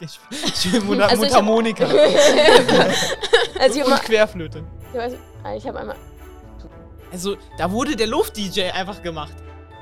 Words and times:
Ich 0.00 0.18
spiele 0.54 0.80
Munda 0.80 1.06
Also 1.06 1.22
Mundharmonika 1.22 1.84
Also 1.84 3.78
ich 3.78 3.84
und 3.86 3.92
hab, 3.92 3.98
mal, 3.98 3.98
Querflöte. 4.00 4.64
ich 4.92 4.98
weiß, 4.98 5.12
ich 5.56 5.66
hab 5.66 5.76
einmal. 5.76 5.96
Also, 7.12 7.36
da 7.58 7.70
wurde 7.70 7.94
der 7.94 8.08
Luft-DJ 8.08 8.70
einfach 8.72 9.00
gemacht. 9.02 9.34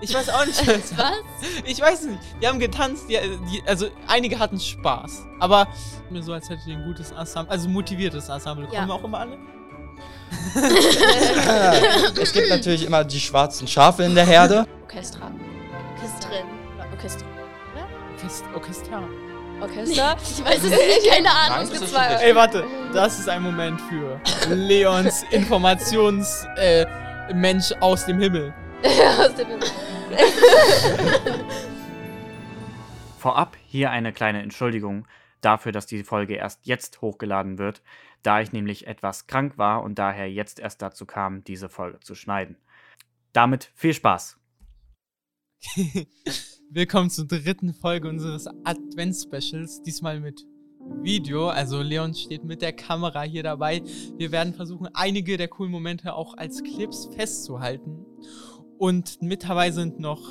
Ich 0.02 0.12
weiß 0.12 0.28
auch 0.30 0.44
nicht. 0.44 0.66
was-? 0.66 0.92
Ich 1.64 1.80
weiß 1.80 2.02
nicht. 2.06 2.18
Die 2.42 2.46
haben 2.48 2.58
getanzt, 2.58 3.04
die, 3.08 3.18
die, 3.50 3.62
also 3.66 3.86
einige 4.08 4.38
hatten 4.38 4.60
Spaß. 4.60 5.22
Aber 5.40 5.66
mir 6.10 6.22
so, 6.22 6.32
als 6.32 6.50
hätte 6.50 6.60
ich 6.66 6.72
ein 6.74 6.84
gutes 6.84 7.12
Ensemble, 7.12 7.50
also 7.52 7.68
motiviertes 7.68 8.28
Ensemble. 8.28 8.66
Kommen 8.66 8.76
Ja. 8.80 8.86
wir 8.86 8.94
auch 8.94 9.04
immer 9.04 9.20
alle? 9.20 9.38
es 12.20 12.32
gibt 12.32 12.48
natürlich 12.48 12.84
immer 12.84 13.04
die 13.04 13.20
schwarzen 13.20 13.68
Schafe 13.68 14.02
in 14.04 14.14
der 14.14 14.24
Herde. 14.26 14.66
Orchestra. 14.82 15.30
Orchestrin. 15.96 16.46
Oder 16.76 16.86
Orchester. 16.92 17.24
Orchest 18.54 18.90
Orchester. 19.62 20.16
Ich 20.22 20.44
weiß 20.44 20.64
es 20.64 20.70
nicht, 20.70 21.08
keine 21.10 21.28
Nein, 21.28 21.52
Ahnung. 21.52 21.74
schon 21.74 21.94
Ey, 22.20 22.34
warte. 22.34 22.66
Das 22.92 23.18
ist 23.18 23.28
ein 23.28 23.42
Moment 23.42 23.80
für 23.82 24.20
Leons 24.48 25.22
Informations 25.30 26.46
äh, 26.56 26.84
aus 27.80 28.04
dem 28.06 28.18
Himmel. 28.18 28.52
Aus 29.18 29.32
dem 29.36 29.46
Vorab 33.16 33.56
hier 33.68 33.92
eine 33.92 34.12
kleine 34.12 34.42
Entschuldigung 34.42 35.06
dafür, 35.40 35.70
dass 35.70 35.86
die 35.86 36.02
Folge 36.02 36.34
erst 36.34 36.66
jetzt 36.66 37.00
hochgeladen 37.00 37.58
wird, 37.58 37.80
da 38.24 38.40
ich 38.40 38.52
nämlich 38.52 38.88
etwas 38.88 39.28
krank 39.28 39.56
war 39.58 39.84
und 39.84 40.00
daher 40.00 40.28
jetzt 40.28 40.58
erst 40.58 40.82
dazu 40.82 41.06
kam, 41.06 41.44
diese 41.44 41.68
Folge 41.68 42.00
zu 42.00 42.16
schneiden. 42.16 42.56
Damit 43.32 43.70
viel 43.76 43.94
Spaß! 43.94 44.36
Willkommen 46.74 47.10
zur 47.10 47.26
dritten 47.26 47.74
Folge 47.74 48.08
unseres 48.08 48.46
Advents-Specials. 48.64 49.82
Diesmal 49.82 50.20
mit 50.20 50.46
Video. 51.02 51.48
Also 51.48 51.82
Leon 51.82 52.14
steht 52.14 52.44
mit 52.44 52.62
der 52.62 52.72
Kamera 52.72 53.24
hier 53.24 53.42
dabei. 53.42 53.82
Wir 54.16 54.32
werden 54.32 54.54
versuchen, 54.54 54.88
einige 54.94 55.36
der 55.36 55.48
coolen 55.48 55.70
Momente 55.70 56.14
auch 56.14 56.34
als 56.38 56.62
Clips 56.62 57.10
festzuhalten. 57.14 58.06
Und 58.78 59.20
mit 59.20 59.44
dabei 59.44 59.70
sind 59.70 60.00
noch 60.00 60.22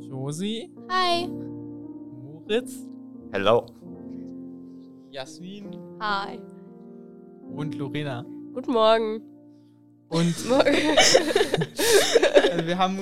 Josie, 0.00 0.72
Hi. 0.88 1.28
Moritz, 1.28 2.88
Hello. 3.30 3.66
Jasmin 5.10 5.76
Hi. 6.00 6.40
und 7.54 7.74
Lorena. 7.74 8.24
Guten 8.54 8.72
Morgen. 8.72 9.33
Und 10.08 10.34
also 10.50 10.66
wir 12.66 12.78
haben 12.78 12.98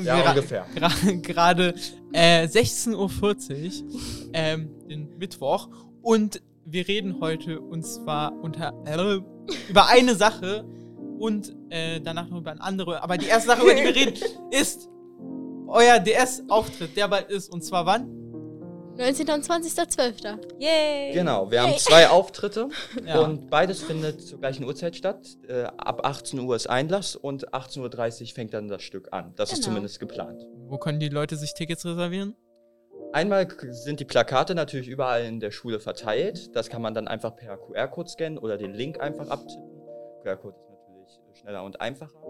Ja, 0.81 0.91
gerade 1.23 1.75
äh, 2.13 2.47
16.40 2.47 2.97
Uhr, 2.97 3.11
ähm, 4.33 4.71
den 4.89 5.19
Mittwoch. 5.19 5.69
Und 6.01 6.41
wir 6.65 6.89
reden 6.89 7.21
heute 7.21 7.61
und 7.61 7.85
zwar 7.85 8.33
unter, 8.33 8.73
äh, 8.87 9.21
über 9.69 9.89
eine 9.89 10.15
Sache 10.15 10.65
und 11.19 11.55
äh, 11.71 12.01
danach 12.01 12.29
noch 12.29 12.39
über 12.39 12.53
eine 12.53 12.63
andere. 12.63 13.03
Aber 13.03 13.19
die 13.19 13.27
erste 13.27 13.49
Sache, 13.49 13.63
über 13.63 13.75
die 13.75 13.83
wir 13.83 13.95
reden, 13.95 14.15
ist 14.51 14.89
euer 15.67 15.99
DS-Auftritt, 15.99 16.97
der 16.97 17.09
bald 17.09 17.31
ist. 17.31 17.53
Und 17.53 17.63
zwar 17.63 17.85
wann? 17.87 18.22
19. 18.97 19.29
und 19.31 19.45
20.12. 19.45 20.39
Yay. 20.61 21.13
Genau, 21.13 21.51
wir 21.51 21.63
haben 21.63 21.77
zwei 21.79 22.09
Auftritte 22.09 22.69
Ja. 23.07 23.21
und 23.21 23.49
beides 23.51 23.83
findet 23.83 24.21
zur 24.23 24.39
gleichen 24.39 24.65
Uhrzeit 24.65 24.95
statt. 24.97 25.27
Äh, 25.49 25.63
ab 25.79 26.05
18 26.05 26.39
Uhr 26.41 26.55
ist 26.55 26.69
Einlass 26.69 27.17
und 27.17 27.53
18.30 27.55 28.23
Uhr 28.23 28.35
fängt 28.35 28.55
dann 28.55 28.69
das 28.69 28.83
Stück 28.83 29.09
an. 29.13 29.33
Das 29.37 29.51
ist 29.51 29.57
Genau. 29.61 29.69
zumindest 29.69 29.99
geplant. 29.99 30.47
Wo 30.69 30.77
können 30.79 31.01
die 31.01 31.09
Leute 31.09 31.37
sich 31.37 31.55
Tickets 31.55 31.85
reservieren? 31.87 32.37
Einmal 33.13 33.47
sind 33.71 34.01
die 34.01 34.05
Plakate 34.05 34.55
natürlich 34.55 34.89
überall 34.89 35.25
in 35.25 35.41
der 35.41 35.51
Schule 35.51 35.81
verteilt. 35.81 36.55
Das 36.57 36.69
kann 36.71 36.81
man 36.83 36.95
dann 36.95 37.09
einfach 37.09 37.35
per 37.37 37.57
QR-Code 37.59 38.09
scannen 38.09 38.39
oder 38.39 38.57
den 38.57 38.73
Link 38.73 39.01
einfach 39.01 39.29
abtippen. 39.29 39.71
QR-Code 40.23 40.57
ist 41.07 41.19
natürlich 41.19 41.41
schneller 41.41 41.65
und 41.65 41.81
einfacher. 41.81 42.23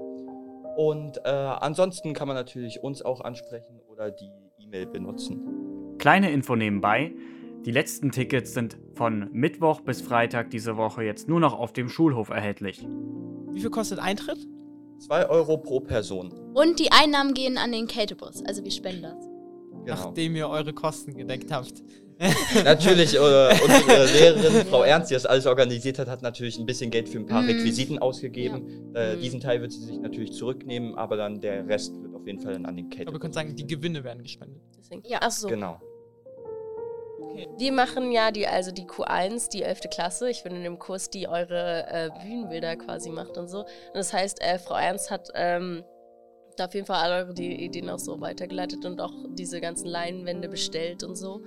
Und 0.77 1.19
äh, 1.25 1.29
ansonsten 1.29 2.15
kann 2.15 2.27
man 2.29 2.37
natürlich 2.37 2.83
uns 2.83 3.03
auch 3.03 3.21
ansprechen 3.21 3.81
oder 3.89 4.11
die 4.11 4.31
E-Mail 4.59 4.87
benutzen. 4.87 5.62
Kleine 6.03 6.33
Info 6.33 6.57
nebenbei. 6.57 7.13
Die 7.65 7.71
letzten 7.71 8.11
Tickets 8.11 8.55
sind 8.55 8.77
von 8.97 9.29
Mittwoch 9.31 9.83
bis 9.83 10.03
Freitag 10.03 10.51
diese 10.51 10.77
Woche 10.77 11.05
jetzt 11.05 11.29
nur 11.29 11.39
noch 11.39 11.57
auf 11.57 11.73
dem 11.73 11.89
Schulhof 11.89 12.31
erhältlich. 12.31 12.85
Wie 13.53 13.61
viel 13.61 13.71
kostet 13.71 14.01
Eintritt? 14.01 14.49
2 14.99 15.29
Euro 15.29 15.59
pro 15.59 15.79
Person. 15.79 16.33
Und 16.55 16.81
die 16.81 16.91
Einnahmen 16.91 17.35
gehen 17.35 17.57
an 17.57 17.71
den 17.71 17.87
Catebus. 17.87 18.43
Also 18.45 18.65
wir 18.65 18.73
spenden 18.73 19.03
das. 19.03 19.15
Genau. 19.85 19.85
Nachdem 19.87 20.35
ihr 20.35 20.49
eure 20.49 20.73
Kosten 20.73 21.17
gedeckt 21.17 21.53
habt. 21.53 21.85
Natürlich, 22.65 23.15
äh, 23.15 23.19
unsere 23.19 24.07
Lehrerin, 24.13 24.67
Frau 24.67 24.83
Ernst, 24.83 25.11
die 25.11 25.15
das 25.15 25.25
alles 25.27 25.47
organisiert 25.47 26.01
hat, 26.01 26.09
hat 26.09 26.23
natürlich 26.23 26.59
ein 26.59 26.67
bisschen 26.67 26.91
Geld 26.91 27.09
für 27.09 27.19
ein 27.19 27.27
paar 27.27 27.43
Mhm. 27.43 27.49
Requisiten 27.51 27.99
ausgegeben. 28.01 28.93
Äh, 28.97 29.15
Mhm. 29.17 29.21
Diesen 29.21 29.41
Teil 29.41 29.61
wird 29.61 29.71
sie 29.73 29.81
sich 29.85 29.99
natürlich 30.01 30.33
zurücknehmen, 30.33 30.97
aber 30.97 31.17
dann 31.17 31.41
der 31.41 31.67
Rest 31.69 31.95
wird 32.03 32.13
auf 32.15 32.27
jeden 32.27 32.41
Fall 32.41 32.55
dann 32.55 32.67
an 32.67 32.77
den 32.77 32.91
Caterer. 32.91 33.09
Aber 33.09 33.17
ihr 33.17 33.21
könnt 33.21 33.35
sagen, 33.35 33.55
die 33.55 33.67
Gewinne 33.69 34.03
werden 34.03 34.23
gespendet. 34.25 34.61
Deswegen. 34.77 35.03
Ja. 35.07 35.19
Ach 35.21 35.31
so. 35.31 35.47
Genau. 35.47 35.81
Wir 37.59 37.73
machen 37.73 38.13
ja 38.13 38.31
die, 38.31 38.47
also 38.47 38.73
die 38.73 38.85
Q1, 38.85 39.51
die 39.51 39.63
11. 39.63 39.83
Klasse. 39.91 40.31
Ich 40.31 40.43
bin 40.43 40.55
in 40.55 40.63
dem 40.63 40.79
Kurs, 40.79 41.11
die 41.11 41.29
eure 41.29 41.87
äh, 41.89 42.11
Bühnenbilder 42.23 42.77
quasi 42.77 43.11
macht 43.11 43.37
und 43.39 43.49
so. 43.49 43.61
Und 43.61 43.95
das 43.95 44.13
heißt, 44.13 44.43
äh, 44.43 44.59
Frau 44.59 44.75
Ernst 44.75 45.11
hat 45.11 45.29
ähm, 45.35 45.85
da 46.57 46.67
auf 46.67 46.75
jeden 46.75 46.87
Fall 46.87 47.03
alle 47.03 47.27
eure 47.27 47.33
Ideen 47.41 47.89
auch 47.89 47.99
so 47.99 48.21
weitergeleitet 48.21 48.85
und 48.85 49.01
auch 49.01 49.13
diese 49.31 49.61
ganzen 49.61 49.87
Leinwände 49.87 50.49
bestellt 50.49 51.03
und 51.03 51.17
so. 51.17 51.43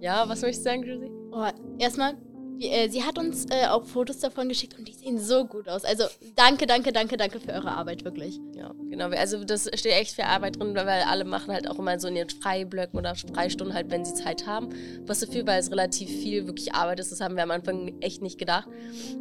Ja, 0.00 0.28
was 0.28 0.42
möchtest 0.42 0.64
du 0.64 0.70
sagen, 0.70 0.82
Josie? 0.84 1.10
Oh, 1.32 1.46
erstmal, 1.78 2.14
wie, 2.58 2.68
äh, 2.68 2.88
sie 2.88 3.04
hat 3.04 3.18
uns 3.18 3.46
äh, 3.50 3.66
auch 3.68 3.84
Fotos 3.84 4.18
davon 4.18 4.48
geschickt 4.48 4.76
und 4.76 4.88
die 4.88 4.92
sehen 4.92 5.18
so 5.18 5.44
gut 5.44 5.68
aus. 5.68 5.84
Also 5.84 6.04
danke, 6.34 6.66
danke, 6.66 6.92
danke, 6.92 7.16
danke 7.16 7.38
für 7.38 7.52
eure 7.52 7.70
Arbeit, 7.70 8.04
wirklich. 8.04 8.40
Ja, 8.56 8.74
genau. 8.90 9.10
Also 9.10 9.44
das 9.44 9.70
steht 9.74 9.92
echt 9.92 10.16
viel 10.16 10.24
Arbeit 10.24 10.58
drin, 10.58 10.74
weil 10.74 11.02
alle 11.02 11.24
machen 11.24 11.52
halt 11.52 11.70
auch 11.70 11.78
immer 11.78 11.98
so 12.00 12.08
in 12.08 12.16
ihren 12.16 12.30
Freiblöcken 12.30 12.98
oder 12.98 13.14
Freistunden 13.14 13.74
halt, 13.74 13.90
wenn 13.90 14.04
sie 14.04 14.14
Zeit 14.14 14.46
haben. 14.46 14.70
Was 15.06 15.20
dafür, 15.20 15.46
weil 15.46 15.60
es 15.60 15.70
relativ 15.70 16.08
viel 16.08 16.46
wirklich 16.46 16.74
Arbeit 16.74 16.98
ist. 16.98 17.12
Das 17.12 17.20
haben 17.20 17.36
wir 17.36 17.44
am 17.44 17.52
Anfang 17.52 17.94
echt 18.00 18.22
nicht 18.22 18.38
gedacht. 18.38 18.68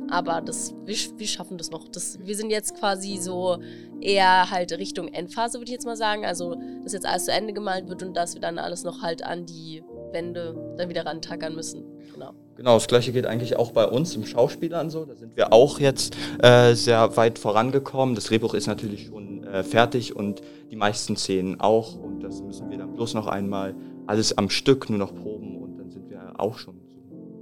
Aber 0.09 0.42
das, 0.42 0.74
wir, 0.86 0.96
wir 1.18 1.28
schaffen 1.28 1.59
das 1.59 1.69
noch. 1.69 1.88
Das, 1.90 2.18
wir 2.19 2.36
sind 2.36 2.50
jetzt 2.50 2.75
quasi 2.75 3.18
so 3.18 3.59
eher 4.02 4.50
halt 4.50 4.72
Richtung 4.72 5.09
Endphase, 5.09 5.59
würde 5.59 5.69
ich 5.69 5.74
jetzt 5.74 5.86
mal 5.86 5.98
sagen. 5.98 6.25
Also, 6.25 6.56
dass 6.84 6.94
jetzt 6.94 7.06
alles 7.06 7.25
zu 7.25 7.31
Ende 7.31 7.54
gemalt 7.54 7.88
wird 7.88 8.02
und 8.02 8.16
dass 8.16 8.34
wir 8.34 8.42
dann 8.42 8.58
alles 8.58 8.84
noch 8.84 9.04
halt 9.04 9.24
an 9.24 9.46
die 9.46 9.84
Wände 10.12 10.75
dann 10.78 10.90
wieder 10.90 11.06
rantackern 11.06 11.54
müssen. 11.54 11.84
Genau. 12.14 12.34
Genau, 12.57 12.73
das 12.73 12.88
gleiche 12.88 13.12
geht 13.12 13.28
eigentlich 13.28 13.56
auch 13.56 13.72
bei 13.72 13.85
uns 13.88 14.16
im 14.16 14.25
Schauspielern 14.25 14.90
so. 14.90 15.06
Da 15.06 15.16
sind 15.16 15.38
wir 15.38 15.53
auch 15.53 15.79
jetzt 15.79 16.18
äh, 16.41 16.73
sehr 16.73 17.16
weit 17.16 17.38
vorangekommen. 17.38 18.16
Das 18.16 18.25
Drehbuch 18.25 18.56
ist 18.56 18.66
natürlich 18.66 19.06
schon 19.06 19.44
äh, 19.44 19.63
fertig 19.63 20.16
und 20.16 20.41
die 20.72 20.75
meisten 20.75 21.16
Szenen 21.16 21.59
auch. 21.59 21.95
Und 21.95 22.22
das 22.22 22.41
müssen 22.41 22.69
wir 22.72 22.79
dann 22.79 22.94
bloß 22.94 23.13
noch 23.13 23.28
einmal 23.28 23.75
alles 24.07 24.38
am 24.40 24.50
Stück 24.50 24.90
nur 24.90 24.97
noch 24.97 25.13
proben 25.13 25.62
und 25.62 25.78
dann 25.78 25.91
sind 25.91 26.09
wir 26.09 26.34
auch 26.40 26.57
schon 26.57 26.81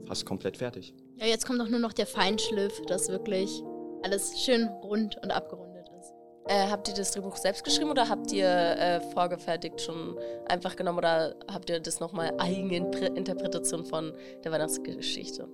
fast 0.05 0.25
komplett 0.25 0.57
fertig. 0.57 0.93
Ja, 1.15 1.25
jetzt 1.27 1.47
kommt 1.47 1.61
doch 1.61 1.69
nur 1.69 1.79
noch 1.79 1.93
der 1.93 2.07
Feinschliff, 2.07 2.81
dass 2.87 3.07
wirklich 3.07 3.63
alles 4.03 4.39
schön 4.43 4.67
rund 4.83 5.17
und 5.23 5.31
abgerundet. 5.31 5.64
Äh, 6.47 6.67
habt 6.69 6.87
ihr 6.87 6.93
das 6.93 7.11
Drehbuch 7.11 7.37
selbst 7.37 7.63
geschrieben 7.63 7.89
oder 7.89 8.07
habt 8.07 8.31
ihr 8.31 8.47
äh, 8.47 9.01
vorgefertigt 9.13 9.81
schon 9.81 10.15
einfach 10.47 10.75
genommen 10.75 10.99
oder 10.99 11.35
habt 11.51 11.71
ihr 11.71 11.79
das 11.79 11.99
nochmal 11.99 12.33
eigene 12.37 12.75
Interpretation 13.15 13.83
von 13.83 14.13
der 14.43 14.51
Weihnachtsgeschichte? 14.51 15.47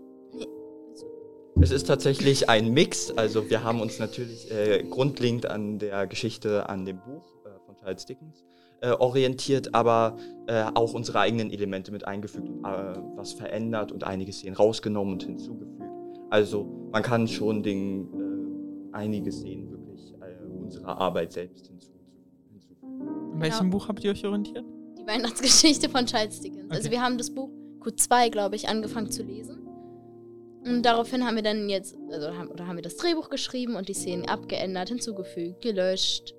Es 1.62 1.72
ist 1.72 1.88
tatsächlich 1.88 2.50
ein 2.50 2.74
Mix. 2.74 3.10
Also 3.12 3.50
wir 3.50 3.64
haben 3.64 3.80
uns 3.80 4.00
natürlich 4.00 4.52
äh, 4.52 4.84
grundlegend 4.84 5.46
an 5.46 5.80
der 5.80 6.08
Geschichte, 6.08 6.68
an 6.68 6.86
dem 6.86 7.00
Buch 7.00 7.24
äh, 7.46 7.50
von 7.66 7.78
Charles 7.78 8.06
Dickens 8.06 8.44
äh, 8.82 8.90
orientiert, 8.90 9.74
aber 9.74 10.18
äh, 10.48 10.66
auch 10.74 10.94
unsere 10.94 11.20
eigenen 11.20 11.52
Elemente 11.52 11.94
mit 11.94 12.06
eingefügt 12.06 12.50
und 12.50 12.66
äh, 12.66 12.96
was 13.16 13.32
verändert 13.32 13.94
und 13.94 14.04
einige 14.04 14.34
Szenen 14.34 14.56
rausgenommen 14.56 15.14
und 15.14 15.24
hinzugefügt. 15.24 15.84
Also 16.30 16.90
man 16.92 17.02
kann 17.02 17.30
schon 17.30 17.64
den, 17.64 18.92
äh, 18.92 18.96
einige 18.98 19.32
Szenen 19.32 19.70
wirklich 19.70 19.81
unserer 20.78 20.98
Arbeit 21.00 21.34
selbst 21.34 21.68
hinzu, 21.68 21.92
hinzufügen. 22.52 23.34
In 23.34 23.42
welchem 23.42 23.66
Ja. 23.68 23.72
Buch 23.72 23.88
habt 23.88 24.04
ihr 24.04 24.12
euch 24.12 24.26
orientiert? 24.26 24.66
Die 25.00 25.08
Weihnachtsgeschichte 25.08 25.90
von 25.90 26.06
Charles 26.06 26.40
Dickens. 26.42 26.70
Also 26.70 26.84
Okay. 26.88 26.92
wir 26.92 27.02
haben 27.02 27.18
das 27.18 27.34
Buch 27.34 27.50
Q2, 27.82 28.30
glaube 28.30 28.56
ich, 28.56 28.70
angefangen 28.70 29.10
zu 29.12 29.24
lesen. 29.24 29.58
Und 30.64 30.84
daraufhin 30.84 31.26
haben 31.26 31.36
wir 31.36 31.42
dann 31.44 31.68
jetzt, 31.70 31.96
also 32.12 32.38
haben, 32.38 32.50
oder 32.50 32.68
haben 32.68 32.76
wir 32.76 32.84
das 32.84 32.96
Drehbuch 32.98 33.30
geschrieben 33.30 33.76
und 33.76 33.90
die 33.90 33.96
Szenen 33.96 34.28
abgeändert, 34.30 34.90
hinzugefügt, 34.90 35.62
gelöscht 35.62 36.36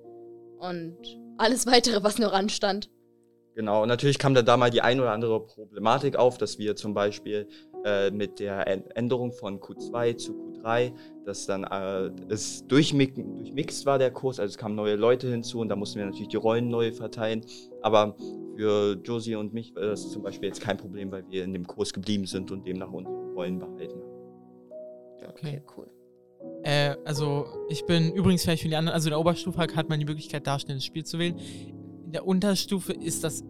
und 0.59 0.95
alles 1.37 1.65
weitere, 1.67 2.03
was 2.03 2.19
noch 2.19 2.31
anstand. 2.31 2.89
Genau, 3.55 3.81
und 3.83 3.89
natürlich 3.89 4.17
kam 4.17 4.33
da 4.33 4.41
da 4.41 4.55
mal 4.55 4.69
die 4.71 4.81
ein 4.81 4.99
oder 5.01 5.11
andere 5.11 5.45
Problematik 5.45 6.15
auf, 6.15 6.37
dass 6.37 6.57
wir 6.57 6.75
zum 6.77 6.93
Beispiel 6.93 7.47
äh, 7.83 8.11
mit 8.11 8.39
der 8.39 8.67
Än- 8.67 8.89
Änderung 8.95 9.31
von 9.31 9.59
Q2 9.59 10.15
zu 10.17 10.33
Q3, 10.33 10.93
dass 11.25 11.45
dann 11.45 11.63
äh, 11.63 12.09
es 12.29 12.65
durchmix, 12.67 13.15
durchmixt 13.15 13.85
war 13.85 13.97
der 13.99 14.11
Kurs, 14.11 14.39
also 14.39 14.51
es 14.51 14.57
kamen 14.57 14.75
neue 14.75 14.95
Leute 14.95 15.29
hinzu 15.29 15.59
und 15.59 15.69
da 15.69 15.75
mussten 15.75 15.99
wir 15.99 16.05
natürlich 16.05 16.29
die 16.29 16.37
Rollen 16.37 16.69
neu 16.69 16.91
verteilen. 16.91 17.45
Aber 17.81 18.15
für 18.55 18.97
Josie 19.03 19.35
und 19.35 19.53
mich 19.53 19.75
war 19.75 19.83
das 19.83 20.09
zum 20.11 20.21
Beispiel 20.23 20.47
jetzt 20.49 20.61
kein 20.61 20.77
Problem, 20.77 21.11
weil 21.11 21.25
wir 21.29 21.43
in 21.43 21.53
dem 21.53 21.65
Kurs 21.65 21.91
geblieben 21.93 22.25
sind 22.25 22.51
und 22.51 22.65
demnach 22.67 22.91
unsere 22.91 23.15
Rollen 23.33 23.59
behalten 23.59 23.99
haben. 24.01 25.29
Okay, 25.29 25.61
cool. 25.77 25.89
Äh, 26.63 26.95
also, 27.05 27.45
ich 27.69 27.85
bin 27.85 28.11
übrigens 28.13 28.43
vielleicht 28.43 28.61
für 28.63 28.69
die 28.69 28.75
anderen, 28.75 28.93
also 28.93 29.07
in 29.07 29.11
der 29.11 29.19
Oberstufe 29.19 29.57
hat 29.59 29.89
man 29.89 29.99
die 29.99 30.05
Möglichkeit, 30.05 30.45
darstellendes 30.47 30.85
Spiel 30.85 31.03
zu 31.05 31.17
wählen. 31.17 31.37
In 32.05 32.11
der 32.11 32.25
Unterstufe 32.27 32.93
ist 32.93 33.23
das 33.23 33.43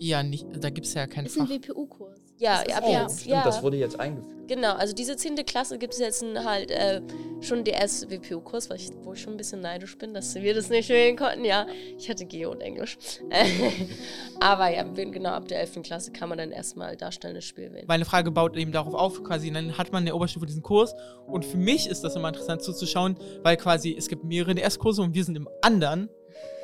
eher 0.00 0.22
nicht, 0.22 0.46
da 0.60 0.70
gibt 0.70 0.86
es 0.86 0.94
ja 0.94 1.06
keinen 1.06 1.26
Ist 1.26 1.38
ein 1.38 1.46
Fach. 1.46 1.54
WPU-Kurs. 1.54 2.11
Ja, 2.42 2.60
ab 2.74 2.84
jetzt. 2.88 3.20
stimmt, 3.20 3.36
ja. 3.36 3.44
das 3.44 3.62
wurde 3.62 3.76
jetzt 3.76 4.00
eingeführt. 4.00 4.48
Genau, 4.48 4.72
also 4.74 4.92
diese 4.92 5.16
10. 5.16 5.36
Klasse 5.46 5.78
gibt 5.78 5.94
es 5.94 6.00
jetzt 6.00 6.24
einen 6.24 6.44
halt 6.44 6.72
äh, 6.72 7.00
schon 7.40 7.64
ich, 7.64 8.90
wo 9.04 9.12
ich 9.12 9.22
schon 9.22 9.34
ein 9.34 9.36
bisschen 9.36 9.60
neidisch 9.60 9.96
bin, 9.96 10.12
dass 10.12 10.34
wir 10.34 10.52
das 10.52 10.68
nicht 10.68 10.88
wählen 10.88 11.16
konnten. 11.16 11.44
Ja, 11.44 11.66
ich 11.96 12.10
hatte 12.10 12.26
Geo 12.26 12.50
und 12.50 12.60
Englisch. 12.60 12.98
Aber 14.40 14.70
ja, 14.70 14.82
genau 14.82 15.30
ab 15.30 15.46
der 15.46 15.60
11. 15.60 15.82
Klasse 15.84 16.10
kann 16.10 16.28
man 16.28 16.38
dann 16.38 16.50
erstmal 16.50 16.96
darstellendes 16.96 17.44
Spiel 17.44 17.72
wählen. 17.72 17.84
Meine 17.86 18.04
Frage 18.04 18.32
baut 18.32 18.56
eben 18.56 18.72
darauf 18.72 18.94
auf, 18.94 19.22
quasi, 19.22 19.52
dann 19.52 19.78
hat 19.78 19.92
man 19.92 20.02
in 20.02 20.06
der 20.06 20.16
Oberstufe 20.16 20.44
diesen 20.44 20.62
Kurs 20.62 20.96
und 21.28 21.44
für 21.44 21.58
mich 21.58 21.88
ist 21.88 22.02
das 22.02 22.16
immer 22.16 22.28
interessant 22.28 22.62
zuzuschauen, 22.62 23.16
weil 23.44 23.56
quasi 23.56 23.94
es 23.96 24.08
gibt 24.08 24.24
mehrere 24.24 24.56
DS-Kurse 24.56 25.02
und 25.02 25.14
wir 25.14 25.24
sind 25.24 25.36
im 25.36 25.48
anderen 25.62 26.10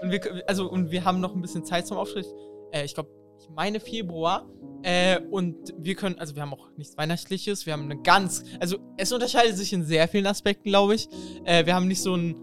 und 0.03 0.11
wir, 0.11 0.43
also, 0.47 0.69
und 0.69 0.91
wir 0.91 1.05
haben 1.05 1.21
noch 1.21 1.35
ein 1.35 1.41
bisschen 1.41 1.65
Zeit 1.65 1.87
zum 1.87 1.97
Auftritt. 1.97 2.27
Äh, 2.73 2.85
ich 2.85 2.95
glaube, 2.95 3.11
ich 3.39 3.49
meine 3.51 3.81
Februar. 3.81 4.47
Äh, 4.83 5.21
und 5.31 5.75
wir 5.79 5.95
können, 5.95 6.19
also 6.19 6.37
wir 6.37 6.43
haben 6.43 6.55
auch 6.55 6.71
nichts 6.77 6.97
Weihnachtliches, 6.97 7.67
wir 7.67 7.73
haben 7.73 7.85
eine 7.85 8.01
ganz, 8.01 8.45
also 8.61 8.79
es 8.97 9.11
unterscheidet 9.13 9.57
sich 9.57 9.73
in 9.73 9.85
sehr 9.85 10.07
vielen 10.07 10.27
Aspekten, 10.27 10.69
glaube 10.69 10.95
ich. 10.95 11.09
Äh, 11.45 11.67
wir 11.67 11.75
haben 11.75 11.89
nicht 11.89 12.01
so 12.01 12.15
ein, 12.15 12.37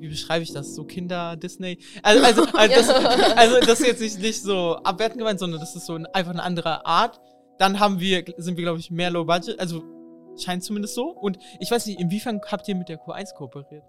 wie 0.00 0.08
beschreibe 0.08 0.42
ich 0.42 0.52
das, 0.52 0.74
so 0.74 0.84
Kinder-Disney. 0.84 1.78
Also, 2.02 2.24
also, 2.24 2.42
also, 2.54 2.74
das, 2.74 2.88
also 3.36 3.60
das 3.60 3.80
ist 3.80 3.86
jetzt 3.86 4.00
nicht, 4.00 4.18
nicht 4.20 4.42
so 4.42 4.76
abwertend 4.76 5.18
gemeint, 5.18 5.38
sondern 5.38 5.60
das 5.60 5.76
ist 5.76 5.86
so 5.86 5.94
ein, 5.94 6.06
einfach 6.06 6.32
eine 6.32 6.42
andere 6.42 6.86
Art. 6.86 7.20
Dann 7.58 7.80
haben 7.80 8.00
wir, 8.00 8.24
sind 8.38 8.56
wir, 8.56 8.64
glaube 8.64 8.80
ich, 8.80 8.90
mehr 8.90 9.10
Low 9.10 9.24
Budget, 9.24 9.60
also 9.60 9.84
scheint 10.42 10.64
zumindest 10.64 10.94
so. 10.94 11.10
Und 11.10 11.38
ich 11.60 11.70
weiß 11.70 11.86
nicht, 11.86 12.00
inwiefern 12.00 12.40
habt 12.50 12.66
ihr 12.68 12.74
mit 12.74 12.88
der 12.88 12.98
Q1 12.98 13.34
kooperiert? 13.34 13.84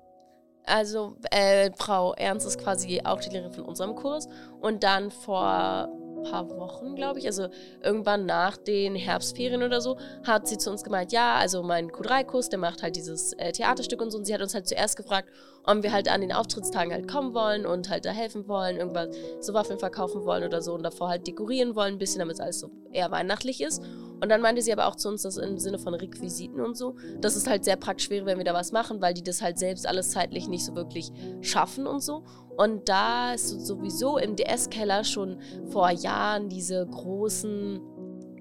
Also, 0.65 1.15
äh, 1.31 1.71
Frau 1.77 2.13
Ernst 2.13 2.47
ist 2.47 2.59
quasi 2.59 3.01
auch 3.03 3.19
die 3.19 3.29
Lehrerin 3.29 3.53
von 3.53 3.65
unserem 3.65 3.95
Kurs. 3.95 4.27
Und 4.59 4.83
dann 4.83 5.11
vor 5.11 5.41
ein 5.45 6.23
paar 6.23 6.49
Wochen, 6.49 6.95
glaube 6.95 7.19
ich, 7.19 7.25
also 7.27 7.47
irgendwann 7.83 8.25
nach 8.25 8.57
den 8.57 8.95
Herbstferien 8.95 9.63
oder 9.63 9.81
so, 9.81 9.97
hat 10.23 10.47
sie 10.47 10.57
zu 10.57 10.71
uns 10.71 10.83
gemeint, 10.83 11.11
ja, 11.11 11.35
also 11.35 11.61
mein 11.61 11.91
Q3-Kurs, 11.91 12.49
der 12.49 12.59
macht 12.59 12.81
halt 12.81 12.95
dieses 12.95 13.33
äh, 13.33 13.51
Theaterstück 13.51 14.01
und 14.01 14.11
so. 14.11 14.17
Und 14.17 14.25
sie 14.25 14.33
hat 14.33 14.41
uns 14.41 14.53
halt 14.53 14.67
zuerst 14.67 14.97
gefragt, 14.97 15.29
ob 15.67 15.83
wir 15.83 15.91
halt 15.91 16.09
an 16.09 16.21
den 16.21 16.31
Auftrittstagen 16.31 16.93
halt 16.93 17.07
kommen 17.07 17.33
wollen 17.33 17.65
und 17.65 17.89
halt 17.89 18.05
da 18.05 18.11
helfen 18.11 18.47
wollen, 18.47 18.77
irgendwas 18.77 19.15
so 19.39 19.53
Waffeln 19.53 19.79
verkaufen 19.79 20.25
wollen 20.25 20.43
oder 20.43 20.61
so 20.61 20.73
und 20.73 20.83
davor 20.83 21.09
halt 21.09 21.27
dekorieren 21.27 21.75
wollen, 21.75 21.95
ein 21.95 21.99
bisschen, 21.99 22.19
damit 22.19 22.35
es 22.35 22.39
alles 22.39 22.59
so 22.59 22.71
eher 22.91 23.11
weihnachtlich 23.11 23.61
ist. 23.61 23.81
Und 24.21 24.29
dann 24.29 24.41
meinte 24.41 24.61
sie 24.61 24.71
aber 24.71 24.87
auch 24.87 24.95
zu 24.95 25.09
uns, 25.09 25.23
dass 25.23 25.37
im 25.37 25.57
Sinne 25.59 25.77
von 25.77 25.93
Requisiten 25.93 26.61
und 26.61 26.77
so, 26.77 26.95
dass 27.19 27.35
es 27.35 27.47
halt 27.47 27.65
sehr 27.65 27.75
praktisch 27.75 28.09
wäre, 28.09 28.25
wenn 28.25 28.37
wir 28.37 28.45
da 28.45 28.53
was 28.53 28.71
machen, 28.71 29.01
weil 29.01 29.13
die 29.13 29.23
das 29.23 29.41
halt 29.41 29.59
selbst 29.59 29.87
alles 29.87 30.11
zeitlich 30.11 30.47
nicht 30.47 30.65
so 30.65 30.75
wirklich 30.75 31.11
schaffen 31.41 31.85
und 31.85 32.01
so. 32.01 32.23
Und 32.57 32.87
da 32.87 33.33
es 33.33 33.49
sowieso 33.49 34.17
im 34.17 34.35
DS-Keller 34.35 35.03
schon 35.03 35.39
vor 35.69 35.89
Jahren 35.89 36.47
diese 36.47 36.87
großen, 36.87 37.81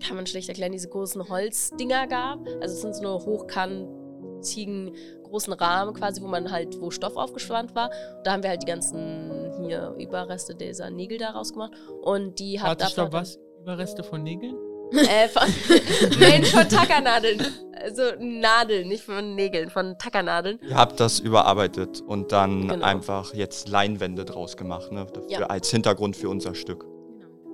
kann 0.00 0.16
man 0.16 0.26
schlecht 0.26 0.48
erklären, 0.48 0.72
diese 0.72 0.88
großen 0.88 1.28
Holzdinger 1.28 2.06
gab. 2.06 2.46
Also 2.60 2.74
es 2.74 2.80
sind 2.82 2.94
so 2.94 3.00
eine 3.00 3.24
hochkantigen 3.24 4.94
großen 5.34 5.52
Rahmen 5.54 5.94
quasi, 5.94 6.22
wo 6.22 6.28
man 6.28 6.52
halt, 6.52 6.80
wo 6.80 6.90
Stoff 6.92 7.16
aufgespannt 7.16 7.74
war. 7.74 7.90
Da 8.22 8.32
haben 8.32 8.42
wir 8.44 8.50
halt 8.50 8.62
die 8.62 8.66
ganzen 8.66 9.52
hier 9.66 9.92
Überreste 9.98 10.54
dieser 10.54 10.90
Nägel 10.90 11.18
da 11.18 11.30
rausgemacht. 11.30 11.72
Und 12.02 12.38
die 12.38 12.60
hat 12.60 12.80
Warte, 12.80 12.94
glaube, 12.94 13.12
was? 13.14 13.40
Überreste 13.60 14.04
von 14.04 14.22
Nägeln? 14.22 14.54
äh, 14.92 15.28
von, 15.28 15.42
nein, 16.20 16.44
von 16.44 16.68
Tackernadeln. 16.68 17.40
Also 17.82 18.02
Nadeln, 18.20 18.86
nicht 18.86 19.02
von 19.02 19.34
Nägeln, 19.34 19.70
von 19.70 19.98
Tackernadeln. 19.98 20.60
Ihr 20.62 20.76
habt 20.76 21.00
das 21.00 21.18
überarbeitet 21.18 22.00
und 22.00 22.30
dann 22.30 22.68
Genau. 22.68 22.84
einfach 22.86 23.34
jetzt 23.34 23.68
Leinwände 23.68 24.24
draus 24.24 24.56
gemacht, 24.56 24.92
ne? 24.92 25.04
Dafür 25.12 25.28
Ja. 25.30 25.46
als 25.46 25.68
Hintergrund 25.70 26.16
für 26.16 26.28
unser 26.28 26.54
Stück. 26.54 26.86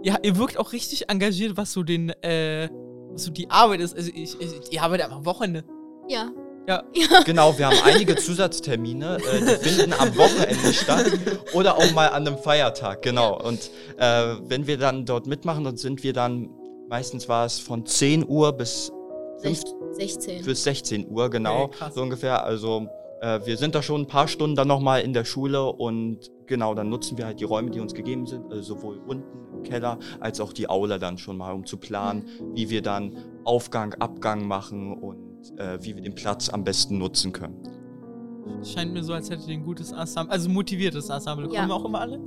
Ja, 0.02 0.18
ihr 0.22 0.36
wirkt 0.36 0.58
auch 0.58 0.72
richtig 0.72 1.08
engagiert, 1.08 1.56
was 1.56 1.72
so 1.72 1.82
den, 1.82 2.10
äh, 2.22 2.68
was 3.12 3.24
so 3.24 3.30
die 3.30 3.48
Arbeit 3.50 3.80
ist. 3.80 3.96
Also 3.96 4.10
ich, 4.14 4.38
ich, 4.38 4.70
ihr 4.72 4.82
arbeitet 4.82 5.10
am 5.10 5.24
Wochenende. 5.24 5.64
Ja. 6.68 6.82
Genau, 7.24 7.56
wir 7.58 7.66
haben 7.66 7.78
einige 7.84 8.16
Zusatztermine, 8.16 9.16
äh, 9.16 9.40
die 9.40 9.68
finden 9.68 9.92
am 9.92 10.16
Wochenende 10.16 10.72
statt 10.72 11.06
oder 11.52 11.76
auch 11.76 11.92
mal 11.92 12.08
an 12.08 12.26
einem 12.26 12.38
Feiertag, 12.38 13.02
genau. 13.02 13.40
Und 13.42 13.70
äh, 13.98 14.36
wenn 14.44 14.66
wir 14.66 14.78
dann 14.78 15.04
dort 15.04 15.26
mitmachen, 15.26 15.64
dann 15.64 15.76
sind 15.76 16.02
wir 16.02 16.12
dann, 16.12 16.50
meistens 16.88 17.28
war 17.28 17.46
es 17.46 17.58
von 17.58 17.86
10 17.86 18.28
Uhr 18.28 18.52
bis, 18.52 18.92
Sech 19.38 19.62
16. 19.92 20.44
bis 20.44 20.62
16 20.64 21.08
Uhr, 21.10 21.30
genau, 21.30 21.64
Okay, 21.64 21.90
so 21.94 22.02
ungefähr. 22.02 22.44
Also 22.44 22.86
äh, 23.20 23.40
wir 23.44 23.56
sind 23.56 23.74
da 23.74 23.82
schon 23.82 24.02
ein 24.02 24.06
paar 24.06 24.28
Stunden 24.28 24.54
dann 24.54 24.68
nochmal 24.68 25.02
in 25.02 25.12
der 25.12 25.24
Schule 25.24 25.64
und 25.64 26.30
genau, 26.46 26.74
dann 26.74 26.88
nutzen 26.88 27.18
wir 27.18 27.26
halt 27.26 27.40
die 27.40 27.44
Räume, 27.44 27.70
die 27.70 27.80
uns 27.80 27.94
gegeben 27.94 28.26
sind, 28.26 28.52
äh, 28.52 28.62
sowohl 28.62 28.98
unten 29.06 29.56
im 29.56 29.62
Keller 29.62 29.98
als 30.20 30.40
auch 30.40 30.52
die 30.52 30.68
Aula 30.68 30.98
dann 30.98 31.18
schon 31.18 31.36
mal, 31.36 31.52
um 31.52 31.66
zu 31.66 31.78
planen, 31.78 32.28
wie 32.54 32.70
wir 32.70 32.82
dann 32.82 33.16
Aufgang, 33.44 33.94
Abgang 33.94 34.46
machen 34.46 34.92
und 34.92 35.29
äh, 35.56 35.78
wie 35.80 35.94
wir 35.94 36.02
den 36.02 36.14
Platz 36.14 36.48
am 36.48 36.64
besten 36.64 36.98
nutzen 36.98 37.32
können. 37.32 37.56
Scheint 38.64 38.92
mir 38.92 39.02
so, 39.02 39.12
als 39.14 39.30
hättet 39.30 39.48
ihr 39.48 39.54
ein 39.54 39.64
gutes 39.64 39.92
Ensemble, 39.92 40.32
also 40.32 40.48
motiviertes 40.48 41.08
Ensemble. 41.08 41.48
Ja. 41.52 41.60
Kommen 41.60 41.72
auch 41.72 41.84
immer 41.84 42.00
alle? 42.00 42.20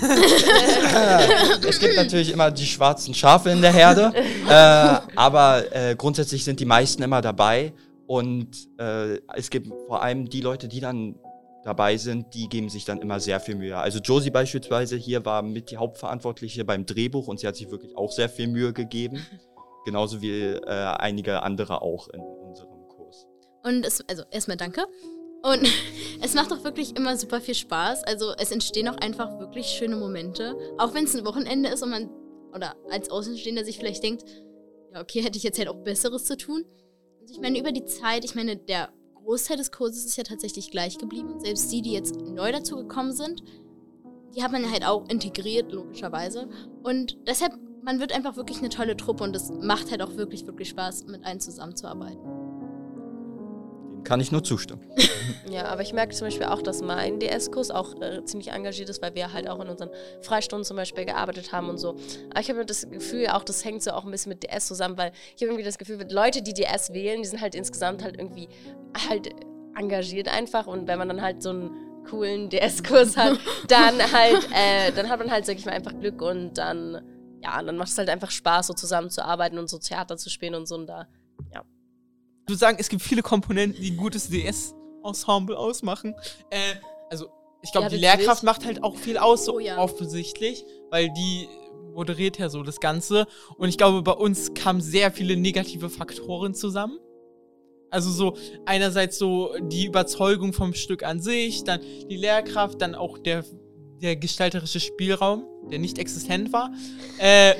es 1.68 1.78
gibt 1.78 1.96
natürlich 1.96 2.32
immer 2.32 2.50
die 2.50 2.66
schwarzen 2.66 3.14
Schafe 3.14 3.50
in 3.50 3.60
der 3.60 3.72
Herde, 3.72 4.12
äh, 4.48 4.98
aber 5.16 5.64
äh, 5.72 5.94
grundsätzlich 5.96 6.44
sind 6.44 6.58
die 6.58 6.64
meisten 6.64 7.02
immer 7.02 7.20
dabei 7.20 7.72
und 8.06 8.48
äh, 8.78 9.18
es 9.34 9.50
gibt 9.50 9.68
vor 9.86 10.02
allem 10.02 10.28
die 10.28 10.40
Leute, 10.40 10.68
die 10.68 10.80
dann 10.80 11.16
dabei 11.64 11.96
sind, 11.96 12.32
die 12.34 12.48
geben 12.48 12.68
sich 12.68 12.84
dann 12.84 13.00
immer 13.00 13.18
sehr 13.18 13.40
viel 13.40 13.56
Mühe. 13.56 13.76
Also 13.76 13.98
Josie 13.98 14.30
beispielsweise 14.30 14.96
hier 14.96 15.24
war 15.24 15.42
mit 15.42 15.70
die 15.70 15.76
Hauptverantwortliche 15.76 16.64
beim 16.64 16.86
Drehbuch 16.86 17.26
und 17.26 17.40
sie 17.40 17.46
hat 17.46 17.56
sich 17.56 17.70
wirklich 17.70 17.96
auch 17.96 18.12
sehr 18.12 18.28
viel 18.28 18.46
Mühe 18.46 18.72
gegeben, 18.72 19.26
genauso 19.86 20.20
wie 20.20 20.42
äh, 20.42 20.94
einige 20.98 21.42
andere 21.42 21.80
auch 21.80 22.08
in 22.08 22.20
unserem 22.20 22.86
Kurs. 22.88 23.26
Und 23.64 23.86
es, 23.86 24.06
also 24.08 24.24
erstmal 24.30 24.58
danke. 24.58 24.84
Und 25.42 25.66
es 26.22 26.34
macht 26.34 26.52
auch 26.52 26.64
wirklich 26.64 26.96
immer 26.96 27.16
super 27.16 27.40
viel 27.40 27.54
Spaß. 27.54 28.04
Also 28.04 28.32
es 28.36 28.50
entstehen 28.50 28.88
auch 28.88 28.98
einfach 28.98 29.38
wirklich 29.38 29.68
schöne 29.68 29.96
Momente. 29.96 30.54
Auch 30.76 30.92
wenn 30.92 31.04
es 31.04 31.16
ein 31.16 31.24
Wochenende 31.24 31.70
ist 31.70 31.82
und 31.82 31.90
man, 31.90 32.10
oder 32.52 32.74
als 32.90 33.10
Außenstehender 33.10 33.64
sich 33.64 33.78
vielleicht 33.78 34.02
denkt, 34.02 34.24
ja, 34.92 35.00
okay, 35.00 35.22
hätte 35.22 35.38
ich 35.38 35.44
jetzt 35.44 35.58
halt 35.58 35.68
auch 35.68 35.82
Besseres 35.82 36.24
zu 36.24 36.36
tun. 36.36 36.64
Also 37.20 37.32
ich 37.32 37.40
meine, 37.40 37.58
über 37.58 37.72
die 37.72 37.84
Zeit, 37.84 38.24
ich 38.24 38.34
meine, 38.34 38.56
der 38.56 38.90
Großteil 39.14 39.56
des 39.56 39.72
Kurses 39.72 40.04
ist 40.04 40.16
ja 40.16 40.24
tatsächlich 40.24 40.70
gleich 40.70 40.98
geblieben. 40.98 41.40
Selbst 41.40 41.70
die, 41.72 41.82
die 41.82 41.92
jetzt 41.92 42.16
neu 42.16 42.52
dazu 42.52 42.76
gekommen 42.76 43.12
sind, 43.12 43.42
die 44.34 44.42
hat 44.42 44.52
man 44.52 44.70
halt 44.70 44.84
auch 44.84 45.08
integriert, 45.08 45.72
logischerweise. 45.72 46.48
Und 46.82 47.16
deshalb, 47.26 47.52
man 47.86 48.00
wird 48.00 48.12
einfach 48.12 48.36
wirklich 48.36 48.58
eine 48.58 48.68
tolle 48.68 48.96
Truppe 48.96 49.22
und 49.22 49.34
es 49.36 49.48
macht 49.48 49.92
halt 49.92 50.02
auch 50.02 50.16
wirklich, 50.16 50.44
wirklich 50.44 50.68
Spaß, 50.70 51.06
mit 51.06 51.24
allen 51.24 51.38
zusammenzuarbeiten. 51.38 52.18
Dem 53.92 54.02
kann 54.02 54.20
ich 54.20 54.30
nur 54.32 54.44
zustimmen. 54.44 54.82
Ja, 55.50 55.66
aber 55.66 55.82
ich 55.82 55.92
merke 55.92 56.14
zum 56.14 56.26
Beispiel 56.26 56.46
auch, 56.46 56.62
dass 56.62 56.82
mein 56.82 57.18
DS-Kurs 57.18 57.70
auch 57.70 58.00
äh, 58.00 58.24
ziemlich 58.24 58.48
engagiert 58.52 58.88
ist, 58.88 59.00
weil 59.02 59.14
wir 59.14 59.32
halt 59.32 59.48
auch 59.48 59.60
in 59.60 59.68
unseren 59.68 59.90
Freistunden 60.20 60.64
zum 60.64 60.76
Beispiel 60.76 61.04
gearbeitet 61.04 61.52
haben 61.52 61.68
und 61.68 61.78
so. 61.78 61.96
Aber 62.30 62.40
ich 62.40 62.48
habe 62.48 62.64
das 62.64 62.88
Gefühl, 62.88 63.28
auch 63.28 63.42
das 63.42 63.64
hängt 63.64 63.82
so 63.82 63.92
auch 63.92 64.04
ein 64.04 64.10
bisschen 64.10 64.30
mit 64.30 64.42
DS 64.44 64.66
zusammen, 64.66 64.98
weil 64.98 65.12
ich 65.36 65.42
habe 65.42 65.46
irgendwie 65.46 65.64
das 65.64 65.78
Gefühl, 65.78 66.04
Leute, 66.10 66.42
die 66.42 66.52
DS 66.52 66.92
wählen, 66.92 67.22
die 67.22 67.28
sind 67.28 67.40
halt 67.40 67.54
insgesamt 67.54 68.04
halt 68.04 68.18
irgendwie 68.18 68.48
halt 69.08 69.30
engagiert 69.76 70.28
einfach 70.28 70.66
und 70.66 70.86
wenn 70.86 70.98
man 70.98 71.08
dann 71.08 71.22
halt 71.22 71.42
so 71.42 71.50
einen 71.50 71.70
coolen 72.08 72.50
DS-Kurs 72.50 73.16
hat, 73.16 73.38
dann 73.68 73.98
halt, 74.12 74.48
äh, 74.52 74.92
dann 74.94 75.08
hat 75.08 75.18
man 75.18 75.30
halt, 75.30 75.46
sag 75.46 75.56
ich 75.56 75.64
mal, 75.64 75.72
einfach 75.72 75.98
Glück 75.98 76.22
und 76.22 76.54
dann, 76.58 77.00
ja, 77.42 77.62
dann 77.62 77.76
macht 77.76 77.88
es 77.88 77.98
halt 77.98 78.08
einfach 78.08 78.30
Spaß, 78.30 78.68
so 78.68 78.74
zusammenzuarbeiten 78.74 79.58
und 79.58 79.68
so 79.68 79.78
Theater 79.78 80.16
zu 80.16 80.30
spielen 80.30 80.54
und 80.54 80.66
so 80.66 80.74
und 80.76 80.86
da. 80.86 81.06
Ich 81.50 82.48
würde 82.48 82.58
sagen, 82.58 82.76
es 82.78 82.88
gibt 82.88 83.02
viele 83.02 83.22
Komponenten, 83.22 83.80
die 83.82 83.90
ein 83.90 83.96
gutes 83.96 84.28
DS-Ensemble 84.30 85.58
ausmachen. 85.58 86.14
Äh, 86.50 86.58
also, 87.10 87.26
ich 87.62 87.72
glaube, 87.72 87.86
Ja, 87.86 87.90
die. 87.90 87.96
Lehrkraft 87.96 88.44
macht 88.44 88.64
halt 88.64 88.84
auch 88.84 88.96
viel 88.96 89.18
aus, 89.18 89.44
so 89.44 89.54
Oh 89.56 89.58
ja. 89.58 89.78
offensichtlich, 89.78 90.64
weil 90.90 91.10
die 91.12 91.48
moderiert 91.92 92.38
ja 92.38 92.48
so 92.48 92.62
das 92.62 92.78
Ganze. 92.78 93.26
Und 93.56 93.68
ich 93.68 93.78
glaube, 93.78 94.02
bei 94.02 94.12
uns 94.12 94.54
kamen 94.54 94.80
sehr 94.80 95.10
viele 95.10 95.36
negative 95.36 95.90
Faktoren 95.90 96.54
zusammen. 96.54 96.98
Also 97.90 98.10
so 98.10 98.36
einerseits 98.64 99.18
so 99.18 99.54
die 99.60 99.86
Überzeugung 99.86 100.52
vom 100.52 100.72
Stück 100.74 101.02
an 101.02 101.20
sich, 101.20 101.64
dann 101.64 101.80
die 101.80 102.16
Lehrkraft, 102.16 102.80
dann 102.80 102.94
auch 102.94 103.18
der, 103.18 103.44
der 104.02 104.16
gestalterische 104.16 104.80
Spielraum, 104.80 105.44
der 105.70 105.78
nicht 105.78 105.98
existent 105.98 106.52
war. 106.52 106.72
Äh, 107.18 107.54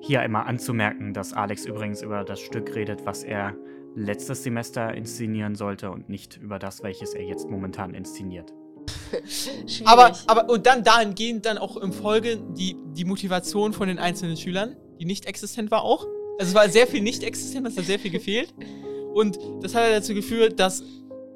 Hier 0.00 0.20
einmal 0.20 0.46
anzumerken, 0.46 1.12
dass 1.14 1.32
Alex 1.32 1.66
übrigens 1.66 2.02
über 2.02 2.24
das 2.24 2.40
Stück 2.40 2.74
redet, 2.74 3.04
was 3.06 3.24
er 3.24 3.54
letztes 3.94 4.42
Semester 4.42 4.94
inszenieren 4.94 5.54
sollte 5.54 5.90
und 5.90 6.08
nicht 6.08 6.38
über 6.38 6.58
das, 6.58 6.82
welches 6.82 7.14
er 7.14 7.24
jetzt 7.24 7.48
momentan 7.48 7.94
inszeniert. 7.94 8.52
Aber, 9.84 10.16
aber, 10.26 10.48
und 10.48 10.66
dann 10.66 10.82
dahingehend 10.82 11.44
dann 11.44 11.58
auch 11.58 11.76
im 11.76 11.92
Folge 11.92 12.38
die, 12.56 12.76
die 12.96 13.04
Motivation 13.04 13.72
von 13.72 13.88
den 13.88 13.98
einzelnen 13.98 14.36
Schülern, 14.36 14.76
die 14.98 15.04
nicht 15.04 15.26
existent 15.26 15.70
war 15.70 15.82
auch. 15.82 16.06
Also 16.38 16.50
es 16.50 16.54
war 16.54 16.68
sehr 16.68 16.86
viel 16.86 17.02
nicht 17.02 17.22
existent, 17.22 17.66
es 17.68 17.76
hat 17.76 17.84
sehr 17.84 17.98
viel 17.98 18.10
gefehlt. 18.10 18.54
Und 19.12 19.38
das 19.60 19.74
hat 19.74 19.90
dazu 19.92 20.14
geführt, 20.14 20.58
dass, 20.58 20.82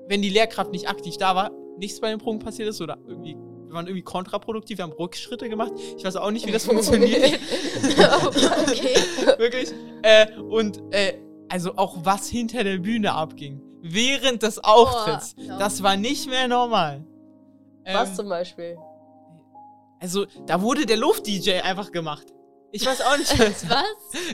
wenn 0.08 0.22
die 0.22 0.30
Lehrkraft 0.30 0.72
nicht 0.72 0.88
aktiv 0.88 1.18
da 1.18 1.36
war, 1.36 1.50
nichts 1.78 2.00
bei 2.00 2.08
den 2.08 2.18
Proben 2.18 2.38
passiert 2.38 2.70
ist 2.70 2.80
oder 2.80 2.96
irgendwie, 3.06 3.36
waren 3.76 3.86
irgendwie 3.86 4.02
kontraproduktiv, 4.02 4.78
wir 4.78 4.82
haben 4.84 4.92
Rückschritte 4.92 5.48
gemacht. 5.48 5.72
Ich 5.96 6.04
weiß 6.04 6.16
auch 6.16 6.30
nicht, 6.30 6.46
wie 6.46 6.52
das 6.52 6.64
funktioniert. 6.66 7.38
Okay. 8.66 8.94
Wirklich. 9.38 9.72
Äh, 10.02 10.32
und 10.40 10.82
äh, 10.92 11.14
also 11.48 11.76
auch 11.76 11.96
was 12.02 12.28
hinter 12.28 12.64
der 12.64 12.78
Bühne 12.78 13.12
abging. 13.12 13.60
Während 13.82 14.42
des 14.42 14.58
Auftritts. 14.62 15.36
ja. 15.38 15.58
Das 15.58 15.82
war 15.82 15.96
nicht 15.96 16.28
mehr 16.28 16.48
normal. 16.48 17.04
Was 17.84 18.08
Ähm, 18.10 18.14
zum 18.16 18.28
Beispiel? 18.28 18.76
Also, 20.00 20.26
da 20.46 20.60
wurde 20.60 20.86
der 20.86 20.96
Luft-DJ 20.96 21.60
einfach 21.62 21.92
gemacht. 21.92 22.26
Ich 22.72 22.84
weiß 22.84 23.00
auch 23.02 23.16
nicht, 23.16 23.38
was. 23.38 23.68
Was? 23.70 23.84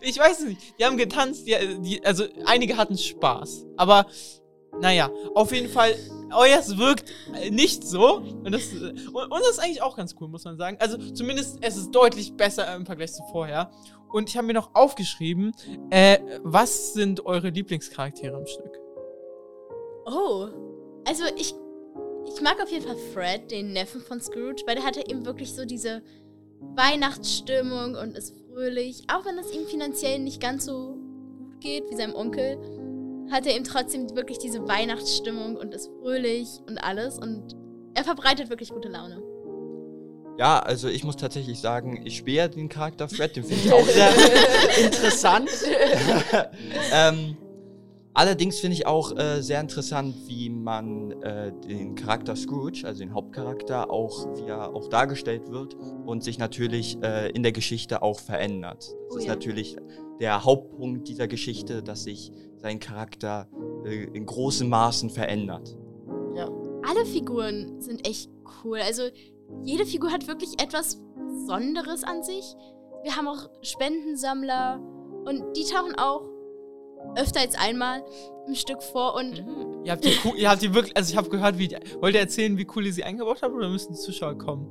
Ich 0.00 0.18
weiß 0.18 0.40
es 0.40 0.46
nicht. 0.46 0.61
Die 0.78 0.84
haben 0.84 0.96
getanzt, 0.96 1.46
die, 1.46 1.54
die, 1.80 2.04
also 2.04 2.25
einige 2.46 2.76
hatten 2.76 2.96
Spaß. 2.96 3.66
Aber, 3.76 4.06
naja, 4.80 5.11
auf 5.34 5.52
jeden 5.52 5.68
Fall, 5.68 5.94
euers 6.34 6.76
wirkt 6.78 7.12
nicht 7.50 7.84
so. 7.84 8.16
Und 8.16 8.52
das, 8.52 8.72
und, 8.72 9.14
und 9.14 9.40
das 9.40 9.50
ist 9.50 9.58
eigentlich 9.58 9.82
auch 9.82 9.96
ganz 9.96 10.14
cool, 10.20 10.28
muss 10.28 10.44
man 10.44 10.56
sagen. 10.56 10.76
Also, 10.80 10.96
zumindest, 11.12 11.58
es 11.60 11.76
ist 11.76 11.90
deutlich 11.90 12.34
besser 12.34 12.74
im 12.74 12.86
Vergleich 12.86 13.12
zu 13.12 13.22
vorher. 13.30 13.70
Und 14.12 14.28
ich 14.28 14.36
habe 14.36 14.46
mir 14.46 14.52
noch 14.52 14.74
aufgeschrieben, 14.74 15.52
äh, 15.90 16.18
was 16.42 16.92
sind 16.92 17.24
eure 17.24 17.48
Lieblingscharaktere 17.48 18.38
im 18.38 18.46
Stück? 18.46 18.78
Oh. 20.06 20.48
Also 21.06 21.24
ich, 21.36 21.54
ich 22.26 22.40
mag 22.42 22.62
auf 22.62 22.70
jeden 22.70 22.86
Fall 22.86 22.96
Fred, 23.12 23.50
den 23.50 23.72
Neffen 23.72 24.00
von 24.00 24.20
Scrooge, 24.20 24.62
weil 24.66 24.76
der 24.76 24.84
hatte 24.84 25.08
eben 25.08 25.24
wirklich 25.24 25.54
so 25.54 25.64
diese 25.64 26.02
Weihnachtsstimmung 26.60 27.94
und 27.96 28.16
ist 28.16 28.34
fröhlich. 28.46 29.04
Auch 29.12 29.24
wenn 29.24 29.38
es 29.38 29.52
ihm 29.52 29.66
finanziell 29.66 30.18
nicht 30.18 30.40
ganz 30.40 30.66
so 30.66 30.96
gut 31.38 31.60
geht 31.60 31.90
wie 31.90 31.96
seinem 31.96 32.14
Onkel, 32.14 32.58
hat 33.32 33.46
er 33.46 33.56
eben 33.56 33.64
trotzdem 33.64 34.14
wirklich 34.14 34.38
diese 34.38 34.68
Weihnachtsstimmung 34.68 35.56
und 35.56 35.74
ist 35.74 35.90
fröhlich 36.00 36.48
und 36.68 36.78
alles. 36.78 37.18
Und 37.18 37.56
er 37.94 38.04
verbreitet 38.04 38.50
wirklich 38.50 38.70
gute 38.70 38.88
Laune. 38.88 39.22
Ja, 40.38 40.60
also 40.60 40.88
ich 40.88 41.04
muss 41.04 41.16
tatsächlich 41.16 41.60
sagen, 41.60 42.02
ich 42.04 42.16
spiele 42.16 42.48
den 42.48 42.68
Charakter 42.68 43.08
Fred, 43.08 43.36
den 43.36 43.44
finde 43.44 43.64
ich 43.64 43.72
auch 43.72 43.84
sehr 43.86 44.10
interessant. 44.84 45.50
ähm, 46.92 47.36
allerdings 48.14 48.58
finde 48.58 48.74
ich 48.74 48.86
auch 48.86 49.16
äh, 49.16 49.42
sehr 49.42 49.60
interessant, 49.60 50.14
wie 50.26 50.48
man 50.48 51.12
äh, 51.22 51.52
den 51.68 51.94
Charakter 51.94 52.34
Scrooge, 52.34 52.82
also 52.84 53.00
den 53.00 53.12
Hauptcharakter, 53.12 53.90
auch 53.90 54.26
wie 54.36 54.48
er 54.48 54.74
auch 54.74 54.88
dargestellt 54.88 55.50
wird 55.50 55.76
und 56.06 56.24
sich 56.24 56.38
natürlich 56.38 56.96
äh, 57.02 57.30
in 57.30 57.42
der 57.42 57.52
Geschichte 57.52 58.00
auch 58.02 58.18
verändert. 58.18 58.78
Das 58.78 59.16
Oh 59.16 59.18
ist 59.18 59.24
ja. 59.26 59.34
natürlich 59.34 59.76
der 60.18 60.44
Hauptpunkt 60.44 61.08
dieser 61.08 61.28
Geschichte, 61.28 61.82
dass 61.82 62.04
sich 62.04 62.32
sein 62.62 62.78
Charakter 62.81 63.49
äh, 63.85 64.04
in 64.04 64.25
großen 64.26 64.69
Maßen 64.69 65.11
verändert. 65.11 65.76
Alle 66.85 67.07
Figuren 67.07 67.81
sind 67.81 68.09
echt 68.09 68.28
cool. 68.64 68.78
Also 68.81 69.02
jede 69.62 69.87
Figur 69.87 70.11
hat 70.11 70.26
wirklich 70.26 70.61
etwas 70.61 71.00
Besonderes 71.16 72.02
an 72.02 72.25
sich. 72.25 72.57
Wir 73.04 73.14
haben 73.16 73.28
auch 73.28 73.49
Spendensammler 73.62 74.81
und 75.25 75.45
die 75.57 75.62
tauchen 75.62 75.95
auch 75.97 76.23
öfter 77.14 77.38
als 77.38 77.54
einmal 77.57 78.04
im 78.49 78.57
Stück 78.57 78.83
vor 78.83 79.14
und 79.14 79.47
Mhm. 79.47 79.85
Ihr 79.85 79.92
habt 79.92 80.04
die, 80.04 80.11
cool- 80.25 80.37
ihr 80.37 80.50
habt 80.50 80.61
die 80.61 80.75
wirklich, 80.75 80.97
also 80.97 81.12
ich 81.12 81.16
habe 81.16 81.28
gehört, 81.28 81.57
wie, 81.59 81.69
die, 81.69 81.76
wollt 82.00 82.14
ihr 82.16 82.21
erzählen, 82.21 82.59
wie 82.59 82.66
cool 82.75 82.85
ihr 82.85 82.92
sie 82.92 83.04
eingebaut 83.04 83.38
habt 83.42 83.54
oder 83.54 83.69
müssen 83.69 83.92
die 83.92 83.99
Zuschauer 84.00 84.37
kommen? 84.37 84.66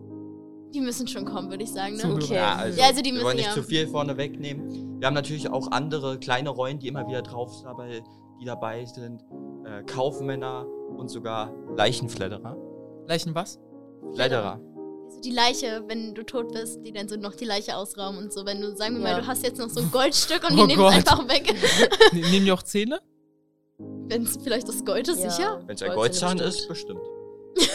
die 0.73 0.81
müssen 0.81 1.07
schon 1.07 1.23
kommen, 1.25 1.49
würde 1.49 1.63
ich 1.63 1.71
sagen. 1.71 1.95
Ne? 1.95 2.13
Okay. 2.13 2.35
Ja, 2.35 2.55
also, 2.55 2.79
Ja, 2.79 2.87
also 2.87 3.01
die 3.01 3.11
wir 3.13 3.23
wollen 3.23 3.35
müssen 3.35 3.37
nicht 3.37 3.55
ja- 3.55 3.61
zu 3.61 3.63
viel 3.63 3.87
vorne 3.87 4.15
wegnehmen. 4.17 4.90
Wir 5.01 5.07
haben 5.07 5.15
natürlich 5.15 5.49
auch 5.49 5.71
andere 5.71 6.19
kleine 6.19 6.51
Rollen, 6.51 6.77
die 6.77 6.87
immer 6.87 7.07
wieder 7.07 7.23
drauf 7.23 7.51
sind, 7.55 7.65
aber 7.65 7.87
die 8.39 8.45
dabei 8.45 8.85
sind. 8.85 9.23
Äh, 9.65 9.81
Kaufmänner 9.83 10.67
und 10.95 11.09
sogar 11.09 11.51
Leichenfledderer. 11.75 12.55
Leichen 13.07 13.33
was? 13.33 13.59
Fledderer. 14.13 14.59
Also 15.07 15.21
die 15.21 15.31
Leiche, 15.31 15.83
wenn 15.87 16.13
du 16.13 16.23
tot 16.23 16.51
bist, 16.53 16.85
die 16.85 16.91
dann 16.91 17.07
so 17.09 17.15
noch 17.15 17.33
die 17.33 17.45
Leiche 17.45 17.75
ausrauben 17.77 18.19
und 18.19 18.31
so. 18.31 18.45
Wenn 18.45 18.61
du, 18.61 18.75
sagen 18.75 18.99
wir 18.99 19.07
Ja. 19.09 19.13
mal, 19.15 19.21
du 19.21 19.27
hast 19.27 19.41
jetzt 19.43 19.57
noch 19.57 19.69
so 19.69 19.79
ein 19.79 19.89
Goldstück 19.89 20.43
und 20.47 20.53
Oh 20.59 20.67
die 20.67 20.75
nehmen 20.75 20.85
es 20.85 20.93
einfach 20.93 21.27
weg. 21.27 21.51
Ne- 22.13 22.19
Nehmen 22.29 22.45
die 22.45 22.51
auch 22.51 22.61
Zähne? 22.61 23.01
Wenn 23.79 24.21
es 24.21 24.37
vielleicht 24.43 24.67
das 24.67 24.85
Gold 24.85 25.07
ist, 25.07 25.23
Ja. 25.23 25.29
sicher. 25.31 25.63
Wenn 25.65 25.75
es 25.77 25.81
ein 25.81 25.93
Goldzahn 25.95 26.37
ist, 26.37 26.67
bestimmt. 26.67 27.01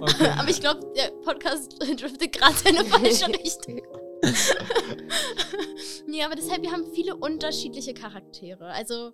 Okay. 0.00 0.28
Aber 0.38 0.48
ich 0.48 0.60
glaube, 0.60 0.80
der 0.94 1.10
Podcast 1.24 1.72
driftet 1.80 2.32
gerade 2.32 2.54
in 2.68 2.76
eine 2.76 2.84
falsche 2.84 3.28
Richtung. 3.28 3.80
nee, 6.06 6.22
aber 6.22 6.34
deshalb, 6.34 6.62
wir 6.62 6.72
haben 6.72 6.86
viele 6.92 7.16
unterschiedliche 7.16 7.94
Charaktere. 7.94 8.66
Also, 8.68 9.12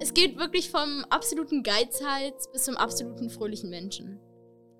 es 0.00 0.14
geht 0.14 0.38
wirklich 0.38 0.70
vom 0.70 1.04
absoluten 1.10 1.62
Geizhals 1.62 2.50
bis 2.52 2.64
zum 2.64 2.76
absoluten 2.76 3.30
fröhlichen 3.30 3.70
Menschen. 3.70 4.20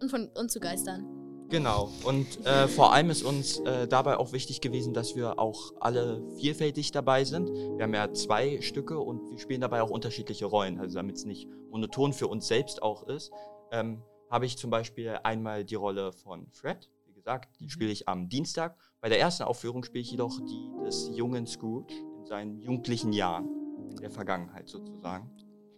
Und, 0.01 0.11
von, 0.11 0.29
und 0.35 0.51
zu 0.51 0.61
Geistern. 0.61 1.25
Genau. 1.51 1.91
Und 2.05 2.45
äh, 2.47 2.67
vor 2.69 2.93
allem 2.93 3.11
ist 3.11 3.23
uns 3.23 3.61
äh, 3.61 3.87
dabei 3.87 4.17
auch 4.17 4.33
wichtig 4.33 4.61
gewesen, 4.61 4.93
dass 4.93 5.15
wir 5.15 5.39
auch 5.39 5.73
alle 5.79 6.23
vielfältig 6.37 6.91
dabei 6.91 7.25
sind. 7.25 7.49
Wir 7.49 7.85
haben 7.85 7.95
ja 7.95 8.13
zwei 8.13 8.61
Stücke 8.61 8.99
und 8.99 9.31
wir 9.31 9.39
spielen 9.39 9.61
dabei 9.61 9.83
auch 9.83 9.91
unterschiedliche 9.91 10.47
Rollen. 10.47 10.81
Also 10.81 10.97
damit 10.97 11.17
es 11.17 11.25
nicht 11.25 11.49
monoton 11.71 12.13
für 12.13 12.27
uns 12.29 12.49
selbst 12.49 12.83
auch 12.83 13.05
ist, 13.05 13.31
ähm, 13.71 14.03
habe 14.31 14.47
ich 14.47 14.59
zum 14.59 14.71
Beispiel 14.71 15.19
einmal 15.23 15.65
die 15.65 15.77
Rolle 15.77 16.13
von 16.13 16.51
Fred. 16.51 16.91
Wie 17.07 17.13
gesagt, 17.13 17.61
die 17.61 17.71
spiele 17.71 17.93
ich 17.93 18.09
am 18.09 18.29
Dienstag. 18.29 18.77
Bei 19.05 19.11
der 19.11 19.21
ersten 19.21 19.43
Aufführung 19.43 19.85
spiele 19.85 20.01
ich 20.01 20.11
jedoch 20.13 20.41
die 20.41 20.71
des 20.83 21.11
jungen 21.15 21.47
Scrooge 21.47 21.93
in 21.93 22.25
seinen 22.25 22.59
jugendlichen 22.63 23.13
Jahren, 23.13 23.47
in 23.91 23.97
der 23.97 24.11
Vergangenheit 24.11 24.67
sozusagen. 24.67 25.31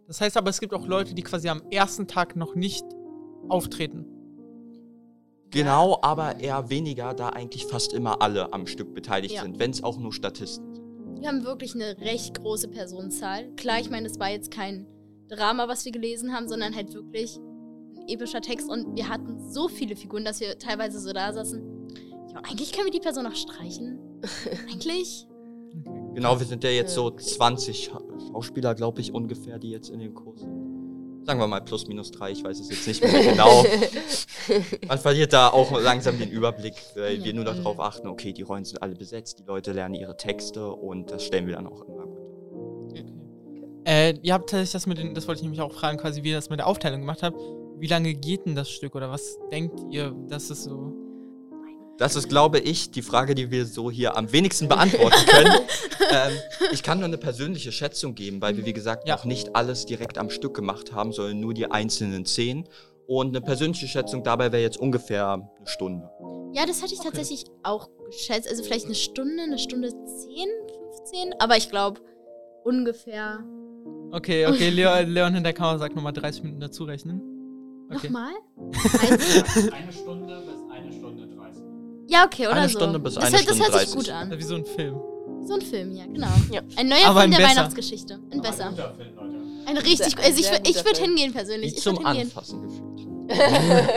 Das 0.07 0.21
heißt 0.21 0.37
aber, 0.37 0.49
es 0.51 0.61
gibt 0.61 0.73
auch 0.73 0.87
Leute, 0.87 1.13
die 1.13 1.23
quasi 1.23 1.49
am 1.49 1.61
ersten 1.73 2.07
Tag 2.07 2.37
noch 2.37 2.55
nicht 2.55 2.85
auftreten. 3.49 4.07
Genau, 5.51 5.99
aber 6.03 6.39
eher 6.39 6.71
weniger, 6.71 7.15
da 7.15 7.31
eigentlich 7.31 7.67
fast 7.67 7.93
immer 7.95 8.23
alle 8.23 8.53
am 8.53 8.69
Stück 8.69 8.95
beteiligt 8.95 9.35
Ja. 9.35 9.43
sind, 9.43 9.59
wenn 9.59 9.73
es 9.73 9.83
auch 9.83 9.99
nur 9.99 10.13
Statisten 10.13 10.77
sind. 10.77 11.21
Wir 11.21 11.27
haben 11.29 11.43
wirklich 11.45 11.75
eine 11.75 11.99
recht 11.99 12.41
große 12.41 12.69
Personenzahl. 12.69 13.51
Klar, 13.57 13.81
ich 13.81 13.91
meine, 13.91 14.07
es 14.07 14.21
war 14.21 14.31
jetzt 14.31 14.53
kein 14.53 14.87
Drama, 15.27 15.67
was 15.67 15.85
wir 15.85 15.91
gelesen 15.91 16.33
haben, 16.33 16.47
sondern 16.47 16.77
halt 16.77 16.95
wirklich 16.95 17.39
ein 17.97 18.07
epischer 18.07 18.41
Text. 18.41 18.71
Und 18.71 18.95
wir 18.95 19.09
hatten 19.09 19.51
so 19.51 19.67
viele 19.67 19.97
Figuren, 19.97 20.25
dass 20.25 20.39
wir 20.39 20.61
teilweise 20.61 21.01
so 21.01 21.13
da 21.13 21.33
saßen. 21.33 21.76
Eigentlich 22.43 22.73
können 22.73 22.87
wir 22.87 22.93
die 22.93 23.01
Person 23.01 23.27
auch 23.27 23.35
streichen. 23.35 23.99
eigentlich? 24.73 25.27
Genau, 26.15 26.39
wir 26.39 26.47
sind 26.47 26.65
ja 26.65 26.71
jetzt 26.71 26.95
so 26.95 27.07
Okay. 27.07 27.23
20 27.23 27.91
Scha- 27.91 28.31
Schauspieler, 28.33 28.75
glaube 28.75 29.01
ich, 29.01 29.13
ungefähr, 29.13 29.59
die 29.59 29.71
jetzt 29.71 29.91
in 29.91 30.01
den 30.01 30.15
Kurs 30.15 30.41
sind. 30.41 31.25
Sagen 31.27 31.41
wir 31.41 31.47
mal 31.49 31.61
plus 31.61 31.87
minus 31.89 32.13
drei, 32.13 32.31
ich 32.31 32.45
weiß 32.45 32.61
es 32.61 32.71
jetzt 32.71 32.87
nicht 32.87 33.03
mehr 33.03 33.33
genau. 33.33 33.65
Man 34.89 34.99
verliert 34.99 35.33
da 35.33 35.49
auch 35.49 35.73
langsam 35.81 36.19
den 36.19 36.31
Überblick, 36.31 36.75
weil 36.95 37.23
wir 37.25 37.35
nur 37.35 37.45
darauf 37.45 37.81
achten, 37.81 38.07
okay, 38.07 38.33
die 38.33 38.43
Rollen 38.43 38.65
sind 38.65 38.81
alle 38.81 38.95
besetzt, 38.95 39.41
die 39.41 39.43
Leute 39.45 39.73
lernen 39.73 39.95
ihre 39.97 40.17
Texte 40.17 40.71
und 40.71 41.11
das 41.11 41.25
stellen 41.25 41.49
wir 41.49 41.57
dann 41.57 41.67
auch 41.67 41.83
immer 41.83 42.07
gut. 42.07 43.05
Äh, 43.85 44.15
ihr 44.23 44.35
habt 44.35 44.51
tatsächlich 44.51 44.73
das 44.73 44.87
mit 44.87 44.99
den, 44.99 45.15
das 45.15 45.27
wollte 45.27 45.41
ich 45.41 45.43
nämlich 45.43 45.61
auch 45.61 45.73
fragen, 45.73 45.99
quasi, 45.99 46.23
wie 46.23 46.31
ihr 46.31 46.37
das 46.37 46.49
mit 46.49 46.61
der 46.61 46.67
Aufteilung 46.69 47.01
gemacht 47.01 47.23
habt. 47.25 47.39
Wie 47.79 47.89
lange 47.89 48.15
geht 48.15 48.47
denn 48.47 48.55
das 48.55 48.71
Stück 48.71 48.95
oder 48.95 49.11
was 49.11 49.37
denkt 49.51 49.81
ihr, 49.91 50.15
dass 50.29 50.49
es 50.51 50.65
so. 50.65 50.93
Das 51.99 52.15
ist, 52.15 52.29
glaube 52.29 52.59
ich, 52.59 52.91
die 52.91 53.01
Frage, 53.03 53.35
die 53.35 53.51
wir 53.51 53.65
so 53.65 53.91
hier 53.91 54.17
am 54.17 54.31
wenigsten 54.33 54.69
beantworten 54.69 55.25
können. 55.29 55.53
ähm, 56.11 56.33
ich 56.73 56.83
kann 56.83 56.99
nur 56.99 57.07
eine 57.07 57.17
persönliche 57.19 57.73
Schätzung 57.73 58.15
geben, 58.15 58.41
weil 58.43 58.57
wir, 58.57 58.67
wie 58.67 58.73
gesagt, 58.75 59.09
Ja. 59.09 59.17
noch 59.17 59.25
nicht 59.25 59.57
alles 59.57 59.87
direkt 59.87 60.19
am 60.19 60.29
Stück 60.29 60.55
gemacht 60.55 60.93
haben, 60.93 61.13
sondern 61.13 61.41
nur 61.41 61.55
die 61.55 61.71
einzelnen 61.71 62.27
Szenen. 62.27 62.69
Und 63.07 63.29
eine 63.29 63.41
persönliche 63.41 63.87
Schätzung 63.87 64.25
dabei 64.25 64.53
wäre 64.53 64.63
jetzt 64.63 64.79
ungefähr 64.79 65.29
eine 65.29 65.49
Stunde. 65.65 66.11
Ja, 66.53 66.67
das 66.67 66.83
hätte 66.83 66.93
ich 66.93 67.01
Okay. 67.01 67.09
tatsächlich 67.13 67.45
auch 67.63 67.89
geschätzt. 68.11 68.49
Also 68.49 68.63
vielleicht 68.63 68.87
eine 68.87 68.95
Stunde, 68.95 69.43
eine 69.43 69.59
Stunde 69.59 69.89
10, 69.91 69.97
15. 71.05 71.35
Aber 71.39 71.57
ich 71.57 71.71
glaube 71.71 72.01
ungefähr. 72.65 73.39
Okay, 74.13 74.47
okay, 74.47 74.71
Leon, 74.71 75.09
Leon 75.09 75.35
hinter 75.35 75.49
der 75.51 75.53
Kamera 75.55 75.79
sagt 75.79 75.95
nochmal 75.97 76.13
30 76.13 76.43
Minuten 76.43 76.61
dazu 76.61 76.85
rechnen. 76.85 77.21
Okay. 77.95 78.09
Nochmal? 78.09 78.33
Eine 79.01 79.19
Stunde 79.21 79.45
bis 79.55 79.73
eine 79.73 79.93
Stunde 79.93 80.35
30. 80.35 80.56
ja, 82.09 82.25
okay, 82.25 82.47
oder 82.47 82.57
Eine 82.57 82.69
so. 82.69 82.79
Stunde 82.79 82.99
bis 82.99 83.15
das, 83.15 83.25
eine 83.25 83.37
hört- 83.37 83.49
das 83.49 83.57
Stunde 83.57 83.73
hört 83.73 83.81
sich 83.89 83.95
30. 83.95 83.95
gut 83.97 84.11
an. 84.15 84.39
Wie 84.39 84.43
so 84.43 84.55
ein 84.55 84.65
Film. 84.65 85.01
So 85.45 85.55
ein 85.55 85.63
Film, 85.63 85.97
ja, 85.97 86.05
genau. 86.07 86.27
Ja. 86.51 86.61
Ein 86.77 86.89
neuer 86.89 87.07
Aber 87.07 87.21
Film 87.21 87.33
ein 87.33 87.39
der 87.39 87.39
besser. 87.39 87.51
Weihnachtsgeschichte. 87.57 88.19
Ein 88.33 88.41
besser. 88.43 88.71
Guter 88.71 88.95
Film, 88.97 89.15
Leute. 89.15 89.37
Ein 89.67 89.77
richtig. 89.79 90.15
Sehr- 90.17 90.25
Also 90.25 90.41
ich, 90.41 90.47
wür- 90.49 90.69
ich 90.69 90.85
würde 90.85 91.01
hingehen 91.01 91.33
persönlich. 91.33 91.75
Ich 91.77 91.83
zum 91.83 91.97
würde 91.99 92.09
hingehen. 92.11 92.27
Anfassen 92.35 92.63
gefühlt. 92.63 92.83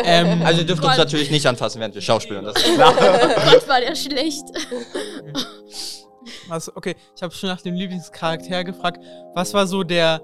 Ähm, 0.05 0.41
Also 0.43 0.61
ihr 0.61 0.65
dürft 0.67 0.81
uns 0.83 0.91
Gott. 0.91 0.97
natürlich 0.97 1.29
nicht 1.31 1.45
anfassen, 1.45 1.79
während 1.79 1.93
wir 1.95 2.01
schauspielen. 2.01 2.43
Das 2.45 2.55
ist 2.55 2.73
klar. 2.73 2.93
Gott, 3.51 3.67
war 3.67 3.79
der 3.79 3.95
schlecht. 3.95 4.43
was, 6.47 6.75
okay, 6.75 6.95
ich 7.15 7.21
habe 7.21 7.33
schon 7.33 7.49
nach 7.49 7.61
dem 7.61 7.75
Lieblingscharakter 7.75 8.63
gefragt. 8.63 9.03
Was 9.35 9.53
war 9.53 9.67
so 9.67 9.83
der 9.83 10.21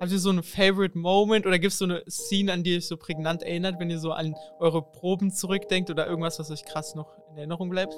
habt 0.00 0.10
ihr 0.12 0.18
so 0.18 0.30
einen 0.30 0.42
Favorite 0.42 0.96
Moment 0.96 1.46
oder 1.46 1.58
gibt 1.58 1.72
es 1.72 1.78
so 1.78 1.84
eine 1.84 2.02
Scene, 2.08 2.52
an 2.52 2.62
die 2.62 2.72
ihr 2.72 2.76
euch 2.78 2.88
so 2.88 2.96
prägnant 2.96 3.42
erinnert, 3.42 3.78
wenn 3.78 3.90
ihr 3.90 3.98
so 3.98 4.12
an 4.12 4.34
eure 4.58 4.82
Proben 4.82 5.30
zurückdenkt 5.30 5.90
oder 5.90 6.06
irgendwas, 6.06 6.38
was 6.38 6.50
euch 6.50 6.64
krass 6.64 6.94
noch 6.94 7.12
in 7.30 7.38
Erinnerung 7.38 7.70
bleibt? 7.70 7.94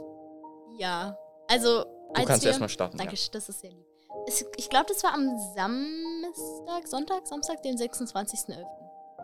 Ja. 0.78 1.16
Also, 1.48 1.84
Du 1.84 2.14
als 2.14 2.26
kannst 2.26 2.42
wir, 2.42 2.48
erstmal 2.48 2.68
starten. 2.68 2.98
Danke, 2.98 3.14
das 3.32 3.48
ist 3.48 3.60
sehr 3.60 3.70
lieb. 3.70 3.86
Es, 4.26 4.44
ich 4.56 4.68
glaube, 4.68 4.86
das 4.88 5.02
war 5.04 5.14
am 5.14 5.28
Samstag, 5.54 6.88
Sonntag, 6.88 7.26
Samstag, 7.26 7.62
den 7.62 7.76
26.11. 7.76 8.64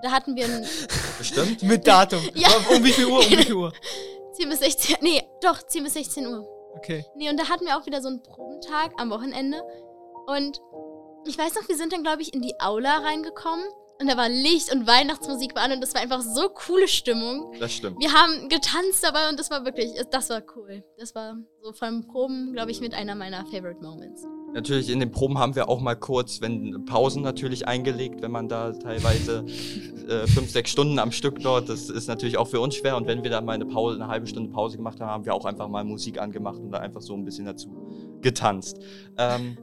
Da 0.02 0.10
hatten 0.10 0.36
wir 0.36 0.44
ein 0.44 0.62
Ja. 0.62 0.68
Bestimmt. 1.18 1.62
Mit 1.62 1.86
Datum. 1.86 2.20
Ja. 2.34 2.48
Um 2.70 2.84
wie 2.84 2.92
viel 2.92 3.06
Uhr? 3.06 3.18
Um 3.18 3.30
wie 3.30 3.36
viel 3.36 3.54
Uhr? 3.54 3.72
10 4.34 4.48
bis 4.50 4.60
16, 4.60 4.96
nee, 5.00 5.22
doch, 5.40 5.62
10 5.62 5.84
bis 5.84 5.94
16 5.94 6.26
Uhr. 6.26 6.46
Okay. 6.76 7.06
Nee, 7.16 7.30
und 7.30 7.38
da 7.40 7.48
hatten 7.48 7.64
wir 7.64 7.78
auch 7.78 7.86
wieder 7.86 8.02
so 8.02 8.08
einen 8.08 8.22
Probentag 8.22 8.92
am 8.98 9.08
Wochenende. 9.10 9.62
Und 10.26 10.60
ich 11.26 11.38
weiß 11.38 11.54
noch, 11.54 11.68
wir 11.68 11.76
sind 11.76 11.92
dann, 11.92 12.02
glaube 12.02 12.22
ich, 12.22 12.34
in 12.34 12.42
die 12.42 12.54
Aula 12.60 12.98
reingekommen. 12.98 13.64
Und 13.98 14.08
da 14.08 14.16
war 14.18 14.28
Licht 14.28 14.70
und 14.74 14.86
Weihnachtsmusik 14.86 15.54
war 15.56 15.62
an 15.62 15.72
und 15.72 15.80
das 15.80 15.94
war 15.94 16.02
einfach 16.02 16.20
so 16.20 16.50
coole 16.50 16.86
Stimmung. 16.86 17.54
Das 17.58 17.72
stimmt. 17.72 17.98
Wir 17.98 18.12
haben 18.12 18.50
getanzt 18.50 19.02
dabei 19.02 19.30
und 19.30 19.40
das 19.40 19.50
war 19.50 19.64
wirklich, 19.64 19.90
das 20.10 20.28
war 20.28 20.42
cool. 20.54 20.84
Das 20.98 21.14
war 21.14 21.38
so 21.62 21.72
von 21.72 22.06
Proben, 22.06 22.52
glaube 22.52 22.70
ich, 22.70 22.82
mit 22.82 22.92
einer 22.92 23.14
meiner 23.14 23.46
Favorite 23.46 23.80
Moments. 23.80 24.26
Natürlich, 24.52 24.90
in 24.90 25.00
den 25.00 25.10
Proben 25.10 25.38
haben 25.38 25.54
wir 25.56 25.70
auch 25.70 25.80
mal 25.80 25.96
kurz, 25.96 26.42
wenn 26.42 26.84
Pausen 26.84 27.22
natürlich 27.22 27.66
eingelegt, 27.66 28.20
wenn 28.20 28.30
man 28.30 28.50
da 28.50 28.72
teilweise 28.72 29.46
äh, 30.08 30.26
fünf, 30.26 30.50
sechs 30.50 30.70
Stunden 30.70 30.98
am 30.98 31.10
Stück 31.10 31.40
dort, 31.40 31.70
das 31.70 31.88
ist 31.88 32.06
natürlich 32.06 32.36
auch 32.36 32.48
für 32.48 32.60
uns 32.60 32.74
schwer. 32.74 32.98
Und 32.98 33.06
wenn 33.06 33.22
wir 33.22 33.30
dann 33.30 33.46
mal 33.46 33.52
eine 33.52 33.66
Pause, 33.66 33.96
eine 33.96 34.08
halbe 34.08 34.26
Stunde 34.26 34.50
Pause 34.50 34.76
gemacht 34.76 35.00
haben, 35.00 35.08
haben 35.08 35.24
wir 35.24 35.32
auch 35.32 35.46
einfach 35.46 35.68
mal 35.68 35.84
Musik 35.84 36.20
angemacht 36.20 36.58
und 36.58 36.70
da 36.70 36.80
einfach 36.80 37.00
so 37.00 37.14
ein 37.14 37.24
bisschen 37.24 37.46
dazu 37.46 37.70
getanzt. 38.20 38.78
Ähm, 39.16 39.56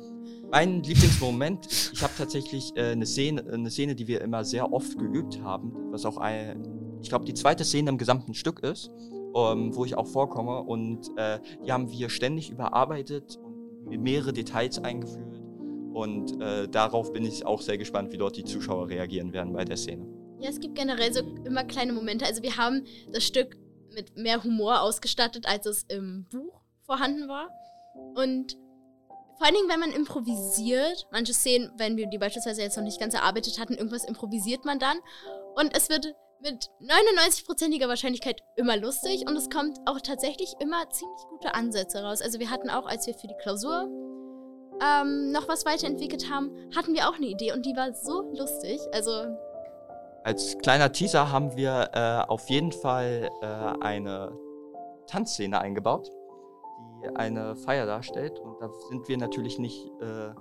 mein 0.53 0.83
Lieblingsmoment, 0.83 1.65
ich, 1.65 1.93
ich 1.93 2.03
habe 2.03 2.13
tatsächlich 2.15 2.77
äh, 2.77 2.91
eine, 2.91 3.07
Szene, 3.07 3.43
eine 3.51 3.71
Szene, 3.71 3.95
die 3.95 4.07
wir 4.07 4.21
immer 4.21 4.45
sehr 4.45 4.71
oft 4.71 4.99
geübt 4.99 5.41
haben, 5.41 5.73
was 5.91 6.05
auch 6.05 6.17
ein, 6.17 6.99
ich 7.01 7.09
glaube, 7.09 7.25
die 7.25 7.33
zweite 7.33 7.63
Szene 7.63 7.89
im 7.89 7.97
gesamten 7.97 8.35
Stück 8.35 8.59
ist, 8.59 8.91
ähm, 9.35 9.75
wo 9.75 9.83
ich 9.83 9.95
auch 9.95 10.05
vorkomme. 10.05 10.61
Und 10.61 11.09
äh, 11.17 11.39
die 11.65 11.71
haben 11.71 11.89
wir 11.89 12.07
ständig 12.11 12.51
überarbeitet 12.51 13.39
und 13.41 13.99
mehrere 14.03 14.31
Details 14.31 14.77
eingeführt. 14.77 15.41
Und 15.91 16.39
äh, 16.39 16.67
darauf 16.67 17.11
bin 17.13 17.25
ich 17.25 17.47
auch 17.47 17.61
sehr 17.61 17.79
gespannt, 17.79 18.13
wie 18.13 18.17
dort 18.17 18.37
die 18.37 18.43
Zuschauer 18.43 18.89
reagieren 18.89 19.33
werden 19.33 19.53
bei 19.53 19.65
der 19.65 19.77
Szene. 19.77 20.05
Ja, 20.39 20.51
es 20.51 20.59
gibt 20.59 20.75
generell 20.75 21.11
so 21.11 21.21
immer 21.45 21.63
kleine 21.63 21.93
Momente. 21.93 22.27
Also 22.27 22.43
wir 22.43 22.57
haben 22.57 22.83
das 23.11 23.23
Stück 23.23 23.57
mit 23.95 24.15
mehr 24.15 24.43
Humor 24.43 24.81
ausgestattet, 24.81 25.47
als 25.47 25.65
es 25.65 25.83
im 25.89 26.27
Buch 26.31 26.61
vorhanden 26.85 27.27
war. 27.27 27.49
Und 28.15 28.55
vor 29.37 29.47
allen 29.47 29.55
Dingen, 29.55 29.69
wenn 29.69 29.79
man 29.79 29.91
improvisiert, 29.91 31.07
manche 31.11 31.33
Szenen, 31.33 31.71
wenn 31.77 31.97
wir 31.97 32.07
die 32.07 32.17
beispielsweise 32.17 32.61
jetzt 32.61 32.77
noch 32.77 32.83
nicht 32.83 32.99
ganz 32.99 33.13
erarbeitet 33.13 33.59
hatten, 33.59 33.73
irgendwas 33.73 34.05
improvisiert 34.05 34.65
man 34.65 34.79
dann. 34.79 34.97
Und 35.55 35.75
es 35.75 35.89
wird 35.89 36.15
mit 36.43 36.69
99%iger 36.81 37.87
Wahrscheinlichkeit 37.87 38.41
immer 38.57 38.75
lustig 38.75 39.25
und 39.27 39.35
es 39.37 39.49
kommt 39.49 39.77
auch 39.85 40.01
tatsächlich 40.01 40.53
immer 40.59 40.89
ziemlich 40.89 41.21
gute 41.29 41.55
Ansätze 41.55 42.03
raus. 42.03 42.21
Also 42.21 42.39
wir 42.39 42.49
hatten 42.49 42.69
auch, 42.69 42.85
als 42.85 43.07
wir 43.07 43.13
für 43.13 43.27
die 43.27 43.37
Klausur 43.41 43.87
ähm, 44.81 45.31
noch 45.31 45.47
was 45.47 45.65
weiterentwickelt 45.65 46.29
haben, 46.29 46.51
hatten 46.75 46.93
wir 46.93 47.07
auch 47.07 47.15
eine 47.15 47.27
Idee 47.27 47.53
und 47.53 47.65
die 47.65 47.75
war 47.75 47.93
so 47.93 48.21
lustig. 48.33 48.81
Also 48.91 49.11
Als 50.23 50.57
kleiner 50.57 50.91
Teaser 50.91 51.31
haben 51.31 51.55
wir 51.55 51.89
äh, 51.93 52.29
auf 52.29 52.49
jeden 52.49 52.73
Fall 52.73 53.29
äh, 53.41 53.45
eine 53.81 54.37
Tanzszene 55.07 55.59
eingebaut, 55.59 56.09
eine 57.15 57.55
Feier 57.55 57.85
darstellt. 57.85 58.39
Und 58.39 58.59
da 58.59 58.69
sind 58.89 59.07
wir 59.07 59.17
natürlich 59.17 59.59
nicht, 59.59 59.85
äh, 60.01 60.33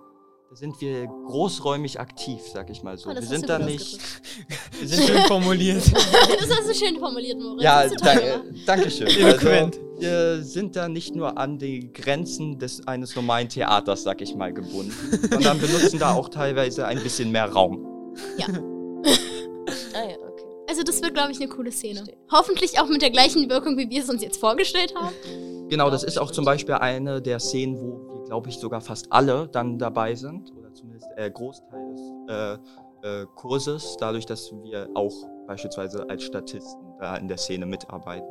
da 0.51 0.57
sind 0.57 0.81
wir 0.81 1.07
großräumig 1.07 2.01
aktiv, 2.01 2.41
sag 2.53 2.71
ich 2.71 2.83
mal 2.83 2.99
so. 2.99 3.11
Oh, 3.11 3.15
wir 3.15 3.23
sind 3.23 3.49
da 3.49 3.59
nicht. 3.59 3.99
Wir 4.79 4.89
Schön 4.89 5.07
sind 5.07 5.27
formuliert. 5.27 5.83
das 5.93 6.59
hast 6.59 6.69
du 6.69 6.75
schön 6.75 6.99
formuliert, 6.99 7.39
Moritz. 7.39 7.63
ja, 7.63 7.89
da, 7.89 8.05
wahr. 8.05 8.41
danke 8.67 8.91
schön. 8.91 9.07
Eloquent. 9.19 9.77
Also, 9.77 9.93
wir 10.03 10.43
sind 10.43 10.75
da 10.75 10.89
nicht 10.89 11.15
nur 11.15 11.39
an 11.39 11.59
die 11.59 11.93
Grenzen 11.93 12.59
des 12.59 12.87
eines 12.89 13.15
normalen 13.15 13.49
Theaters, 13.49 14.03
sag 14.03 14.21
ich 14.21 14.35
mal, 14.35 14.53
gebunden, 14.53 14.93
sondern 15.31 15.61
benutzen 15.61 15.99
da 15.99 16.15
auch 16.15 16.29
teilweise 16.29 16.87
ein 16.87 17.01
bisschen 17.03 17.31
mehr 17.31 17.51
Raum. 17.51 17.89
Ah 19.95 20.09
ja, 20.09 20.17
okay. 20.17 20.45
Also 20.69 20.83
das 20.83 21.03
wird, 21.03 21.15
glaube 21.15 21.33
ich, 21.33 21.41
eine 21.41 21.49
coole 21.49 21.71
Szene. 21.71 22.03
Hoffentlich 22.31 22.81
auch 22.81 22.89
mit 22.89 23.03
der 23.03 23.11
gleichen 23.11 23.49
Wirkung, 23.49 23.77
wie 23.77 23.89
wir 23.91 24.03
es 24.03 24.09
uns 24.09 24.23
jetzt 24.23 24.39
vorgestellt 24.39 24.95
haben. 24.95 25.15
Genau, 25.73 25.89
das 25.89 26.05
ist 26.05 26.19
auch 26.19 26.31
zum 26.31 26.45
Beispiel 26.45 26.75
eine 26.75 27.23
der 27.23 27.41
Szenen, 27.41 27.81
wo 27.81 28.07
wir, 28.07 28.27
glaube 28.27 28.51
ich, 28.51 28.59
sogar 28.59 28.83
fast 28.83 29.11
alle 29.11 29.49
dann 29.49 29.79
dabei 29.79 30.15
sind. 30.15 30.53
Oder 30.55 30.71
zumindest 30.75 31.09
der 31.17 31.31
Großteil 31.31 31.89
des 31.89 32.03
äh, 32.29 33.23
äh, 33.23 33.27
Kurses, 33.37 33.97
dadurch, 33.99 34.27
dass 34.27 34.53
wir 34.53 34.91
auch 34.95 35.15
beispielsweise 35.47 36.05
als 36.11 36.25
Statisten 36.25 36.79
da 36.99 37.17
in 37.17 37.27
der 37.27 37.39
Szene 37.39 37.65
mitarbeiten. 37.65 38.29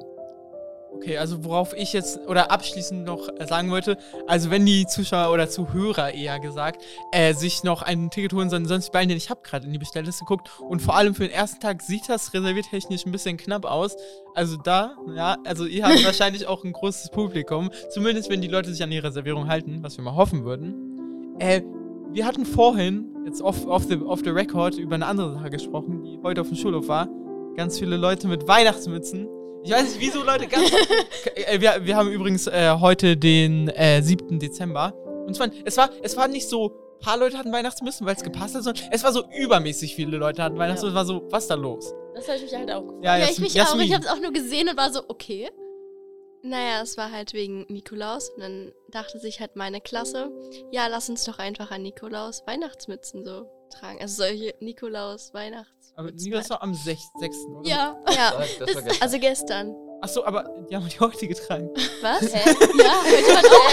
Okay, 0.94 1.18
also 1.18 1.44
worauf 1.46 1.74
ich 1.74 1.94
jetzt 1.94 2.20
oder 2.28 2.52
abschließend 2.52 3.06
noch 3.06 3.30
äh, 3.40 3.48
sagen 3.48 3.72
wollte, 3.72 3.98
also 4.28 4.52
wenn 4.52 4.66
die 4.66 4.86
Zuschauer 4.86 5.34
oder 5.34 5.50
Zuhörer 5.50 6.14
eher 6.14 6.40
gesagt, 6.40 6.84
äh, 7.14 7.34
sich 7.34 7.64
noch 7.64 7.82
ein 7.82 8.10
Ticket 8.10 8.34
holen 8.34 8.50
sollen, 8.50 8.66
sonst 8.68 8.92
beeilen, 8.92 9.08
denn 9.08 9.18
ich 9.18 9.30
habe 9.30 9.40
gerade 9.42 9.66
in 9.66 9.72
die 9.72 9.80
Bestellliste 9.80 10.26
geguckt 10.26 10.50
und 10.60 10.82
vor 10.82 10.96
allem 10.96 11.16
für 11.16 11.24
den 11.24 11.32
ersten 11.32 11.62
Tag 11.62 11.82
sieht 11.82 12.10
das 12.10 12.34
reserviertechnisch 12.34 13.06
ein 13.06 13.12
bisschen 13.14 13.38
knapp 13.38 13.66
aus. 13.66 13.96
Also 14.36 14.58
da, 14.58 14.98
ja, 15.16 15.38
also 15.46 15.66
ihr 15.66 15.86
habt 15.86 16.04
wahrscheinlich 16.06 16.46
auch 16.46 16.66
ein 16.66 16.74
großes 16.74 17.10
Publikum, 17.12 17.72
zumindest 17.90 18.30
wenn 18.30 18.42
die 18.42 18.50
Leute 18.50 18.72
sich 18.72 18.84
an 18.84 18.92
die 18.92 19.00
Reservierung 19.00 19.48
halten, 19.48 19.80
was 19.82 19.98
wir 19.98 20.04
mal 20.04 20.16
hoffen 20.16 20.44
würden. 20.44 21.38
Äh, 21.40 21.62
wir 22.12 22.26
hatten 22.26 22.46
vorhin, 22.46 23.06
jetzt 23.26 23.42
off, 23.42 23.66
off, 23.66 23.86
the, 23.86 23.96
off 23.96 24.20
the 24.26 24.30
record, 24.30 24.76
über 24.76 24.96
eine 24.96 25.06
andere 25.06 25.34
Sache 25.36 25.50
gesprochen, 25.50 26.04
die 26.04 26.20
heute 26.22 26.42
auf 26.42 26.50
dem 26.50 26.58
Schulhof 26.58 26.90
war. 26.90 27.08
Ganz 27.56 27.80
viele 27.80 27.96
Leute 27.96 28.28
mit 28.28 28.48
Weihnachtsmützen. 28.48 29.28
Ich 29.64 29.72
weiß 29.72 29.84
nicht, 29.84 30.00
wieso 30.00 30.24
Leute 30.24 30.48
ganz. 30.48 30.72
äh, 31.36 31.60
wir, 31.62 31.86
wir 31.86 31.96
haben 31.96 32.10
übrigens 32.12 32.48
äh, 32.48 32.72
heute 32.80 33.16
den 33.18 33.68
äh, 33.70 34.02
7. 34.02 34.40
Dezember. 34.40 34.94
Und 35.28 35.36
zwar, 35.36 35.50
es 35.66 35.78
war, 35.78 35.90
es 36.02 36.18
war 36.18 36.28
nicht 36.28 36.48
so, 36.50 36.70
ein 36.70 37.00
paar 37.06 37.18
Leute 37.18 37.38
hatten 37.38 37.52
Weihnachtsmützen, 37.52 38.06
weil 38.06 38.16
es 38.16 38.24
gepasst 38.24 38.56
hat, 38.56 38.64
sondern 38.64 38.84
es 38.92 39.04
war 39.04 39.12
so 39.14 39.24
übermäßig 39.40 39.96
viele 39.96 40.18
Leute 40.18 40.44
hatten 40.44 40.58
Weihnachtsmützen. 40.58 40.90
Es 40.90 40.96
war 40.96 41.06
so, 41.06 41.24
was 41.32 41.44
ist 41.44 41.50
da 41.50 41.56
los? 41.56 41.94
Das 42.16 42.28
habe 42.28 42.38
ich 42.38 42.44
mich 42.44 42.56
halt 42.56 42.72
auch 42.72 42.82
gefragt. 42.82 43.04
Ja, 43.06 43.18
Jas- 43.18 43.32
ich 43.32 43.40
mich 43.40 43.54
Jasmin. 43.54 43.82
auch. 43.82 43.86
Ich 43.86 43.94
habe 43.94 44.06
es 44.06 44.12
auch 44.12 44.20
nur 44.20 44.34
gesehen 44.34 44.68
und 44.70 44.78
war 44.78 44.92
so, 44.92 45.02
okay. 45.08 45.50
Naja, 46.44 46.82
es 46.82 46.98
war 46.98 47.12
halt 47.12 47.34
wegen 47.34 47.66
Nikolaus. 47.70 48.30
Und 48.30 48.42
dann 48.42 48.72
dachte 48.90 49.20
sich 49.20 49.40
halt 49.40 49.56
meine 49.56 49.80
Klasse, 49.80 50.32
ja, 50.72 50.88
lass 50.88 51.08
uns 51.10 51.24
doch 51.24 51.38
einfach 51.38 51.70
an 51.72 51.84
Nikolaus 51.84 52.42
Weihnachtsmützen 52.48 53.24
so 53.24 53.46
tragen. 53.72 54.00
Also 54.02 54.24
solche 54.24 54.54
Nikolaus 54.60 55.34
Weihnachtsmützen. 55.34 55.94
Aber 55.98 56.12
Nikolaus 56.12 56.50
war 56.50 56.62
am 56.62 56.74
6. 56.74 57.02
6. 57.20 57.38
oder? 57.48 57.70
Ja. 57.70 58.00
Ja, 58.10 58.32
Das 58.32 58.60
war 58.60 58.66
gestern. 58.84 59.02
also 59.02 59.20
gestern. 59.20 59.76
Achso, 60.02 60.24
aber 60.26 60.44
die 60.70 60.76
haben 60.76 60.88
die 60.90 61.00
heute 61.00 61.28
getragen. 61.28 61.70
Was? 62.02 62.22
Hä? 62.34 62.42
Ja, 62.78 62.94
könnte 63.04 63.34
man 63.34 63.46
auch. 63.46 63.70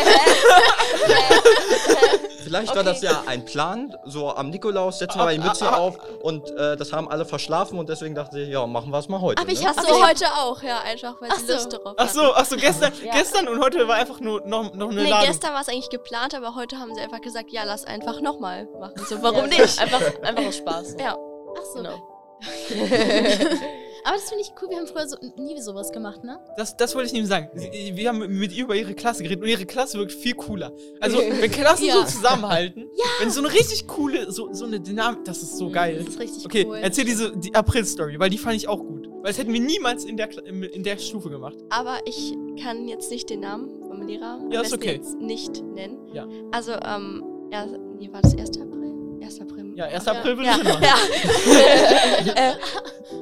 Vielleicht 2.42 2.74
war 2.76 2.82
das 2.84 3.02
ja 3.02 3.22
ein 3.26 3.44
Plan. 3.44 3.94
So 4.04 4.30
am 4.34 4.50
Nikolaus 4.50 4.98
setzen 4.98 5.18
wir 5.18 5.24
mal 5.24 5.34
die 5.34 5.40
Ah, 5.42 5.46
Mütze 5.48 5.66
ah, 5.68 5.72
ah. 5.74 5.78
auf 5.78 5.98
und 6.22 6.50
äh, 6.56 6.76
das 6.76 6.92
haben 6.92 7.08
alle 7.10 7.24
verschlafen 7.26 7.78
und 7.78 7.88
deswegen 7.88 8.14
dachte 8.14 8.40
ich, 8.40 8.48
ja, 8.50 8.66
machen 8.66 8.90
wir 8.90 8.98
es 8.98 9.08
mal 9.08 9.20
heute. 9.20 9.40
Aber 9.42 9.50
ich 9.50 9.60
ne? 9.62 9.68
hasse- 9.68 9.80
Okay. 9.90 10.02
heute 10.02 10.26
auch, 10.34 10.62
ja, 10.62 10.80
einfach 10.80 11.20
weil 11.20 11.28
Ach 11.32 11.38
sie 11.38 11.46
so. 11.46 11.52
Lust 11.54 11.72
darauf 11.72 11.98
Achso, 11.98 12.22
hatten. 12.22 12.36
achso, 12.40 12.56
gestern, 12.56 12.92
Ja. 13.04 13.12
gestern 13.12 13.48
und 13.48 13.62
heute 13.62 13.86
war 13.88 13.96
einfach 13.96 14.20
nur 14.20 14.40
noch, 14.46 14.72
noch 14.74 14.90
eine 14.90 15.02
Nee, 15.02 15.10
Ladung. 15.10 15.26
gestern 15.28 15.52
war 15.54 15.60
es 15.62 15.68
eigentlich 15.68 15.90
geplant, 15.90 16.34
aber 16.34 16.54
heute 16.54 16.78
haben 16.78 16.94
sie 16.94 17.00
einfach 17.00 17.20
gesagt, 17.20 17.50
ja, 17.50 17.64
lass 17.64 17.84
einfach 17.84 18.20
nochmal 18.20 18.66
machen. 18.80 18.94
So, 19.08 19.16
Ja, 19.16 19.22
warum 19.22 19.40
so 19.40 19.46
nicht? 19.46 19.78
Einfach, 19.80 20.00
einfach 20.22 20.44
aus 20.46 20.56
Spaß. 20.56 20.96
Ja. 21.00 21.16
Ach 21.56 21.62
so. 21.74 21.82
Genau. 21.82 21.98
Aber 24.08 24.16
das 24.16 24.28
finde 24.28 24.42
ich 24.42 24.52
cool. 24.62 24.70
Wir 24.70 24.78
haben 24.78 24.86
früher 24.86 25.06
so, 25.06 25.16
nie 25.36 25.60
sowas 25.60 25.92
gemacht, 25.92 26.24
ne? 26.24 26.38
Das, 26.56 26.76
das 26.76 26.94
wollte 26.94 27.08
ich 27.08 27.12
nämlich 27.12 27.28
sagen. 27.28 27.48
Sie, 27.54 27.94
wir 27.94 28.08
haben 28.08 28.18
mit 28.38 28.52
ihr 28.52 28.64
über 28.64 28.74
ihre 28.74 28.94
Klasse 28.94 29.22
geredet 29.22 29.42
und 29.42 29.48
ihre 29.50 29.66
Klasse 29.66 29.98
wirkt 29.98 30.12
viel 30.12 30.34
cooler. 30.34 30.72
Also, 31.00 31.18
wenn 31.40 31.50
Klassen 31.50 31.84
Ja. 31.84 31.94
so 31.96 32.04
zusammenhalten, 32.04 32.88
wenn 33.20 33.30
so 33.30 33.40
eine 33.40 33.52
richtig 33.52 33.86
coole, 33.86 34.30
so, 34.32 34.52
so 34.52 34.64
eine 34.64 34.80
Dynamik, 34.80 35.24
das 35.24 35.42
ist 35.42 35.58
so 35.58 35.68
geil. 35.70 35.98
Das 35.98 36.14
ist 36.14 36.20
richtig 36.20 36.46
Okay, 36.46 36.64
cool. 36.66 36.78
erzähl 36.80 37.04
diese 37.04 37.36
die 37.36 37.54
April-Story, 37.54 38.18
weil 38.18 38.30
die 38.30 38.38
fand 38.38 38.56
ich 38.56 38.66
auch 38.66 38.78
gut. 38.80 39.06
Weil 39.20 39.24
das 39.32 39.38
hätten 39.38 39.52
wir 39.52 39.60
niemals 39.60 40.04
in 40.04 40.16
der, 40.16 40.28
in 40.46 40.82
der 40.84 40.96
Stufe 40.96 41.28
gemacht. 41.28 41.56
Aber 41.70 41.98
ich 42.06 42.34
kann 42.62 42.88
jetzt 42.88 43.10
nicht 43.10 43.28
den 43.28 43.40
Namen 43.40 43.68
vom 43.88 44.00
Lehrer 44.06 44.40
Ja, 44.50 44.62
ist 44.62 44.72
okay. 44.72 44.94
jetzt 44.96 45.18
nicht 45.18 45.62
nennen. 45.62 45.98
Ja. 46.14 46.26
Also, 46.52 46.72
ähm, 46.72 47.22
ja, 47.52 47.66
nee, 47.66 48.08
war 48.12 48.22
das 48.22 48.34
1. 48.36 48.58
April? 48.60 48.94
1. 49.20 49.40
April. 49.40 49.72
Ja, 49.76 49.84
1. 49.86 50.04
Ja. 50.06 50.12
April 50.12 50.36
würde 50.36 50.46
Ja, 50.48 50.54
Sinn 50.54 50.64
machen. 50.68 50.82
ja. 50.82 52.32
äh, 52.50 52.54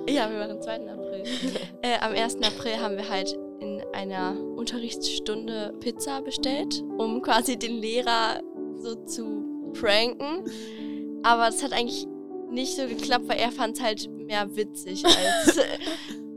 ja, 0.09 0.31
wir 0.31 0.39
machen 0.39 0.61
2. 0.61 0.73
April. 0.91 1.23
äh, 1.83 1.99
am 2.01 2.13
1. 2.13 2.37
April 2.43 2.79
haben 2.81 2.97
wir 2.97 3.09
halt 3.09 3.37
in 3.61 3.83
einer 3.93 4.37
Unterrichtsstunde 4.57 5.75
Pizza 5.81 6.21
bestellt, 6.23 6.83
um 6.99 7.23
quasi 7.23 7.59
den 7.59 7.77
Lehrer 7.79 8.41
so 8.77 8.95
zu 9.05 9.73
pranken. 9.73 10.45
Aber 11.23 11.47
das 11.47 11.63
hat 11.63 11.73
eigentlich 11.73 12.07
nicht 12.51 12.77
so 12.77 12.87
geklappt, 12.87 13.29
weil 13.29 13.39
er 13.39 13.51
fand 13.51 13.77
es 13.79 13.83
halt 13.83 14.09
mehr 14.11 14.55
witzig, 14.55 15.05
als 15.05 15.61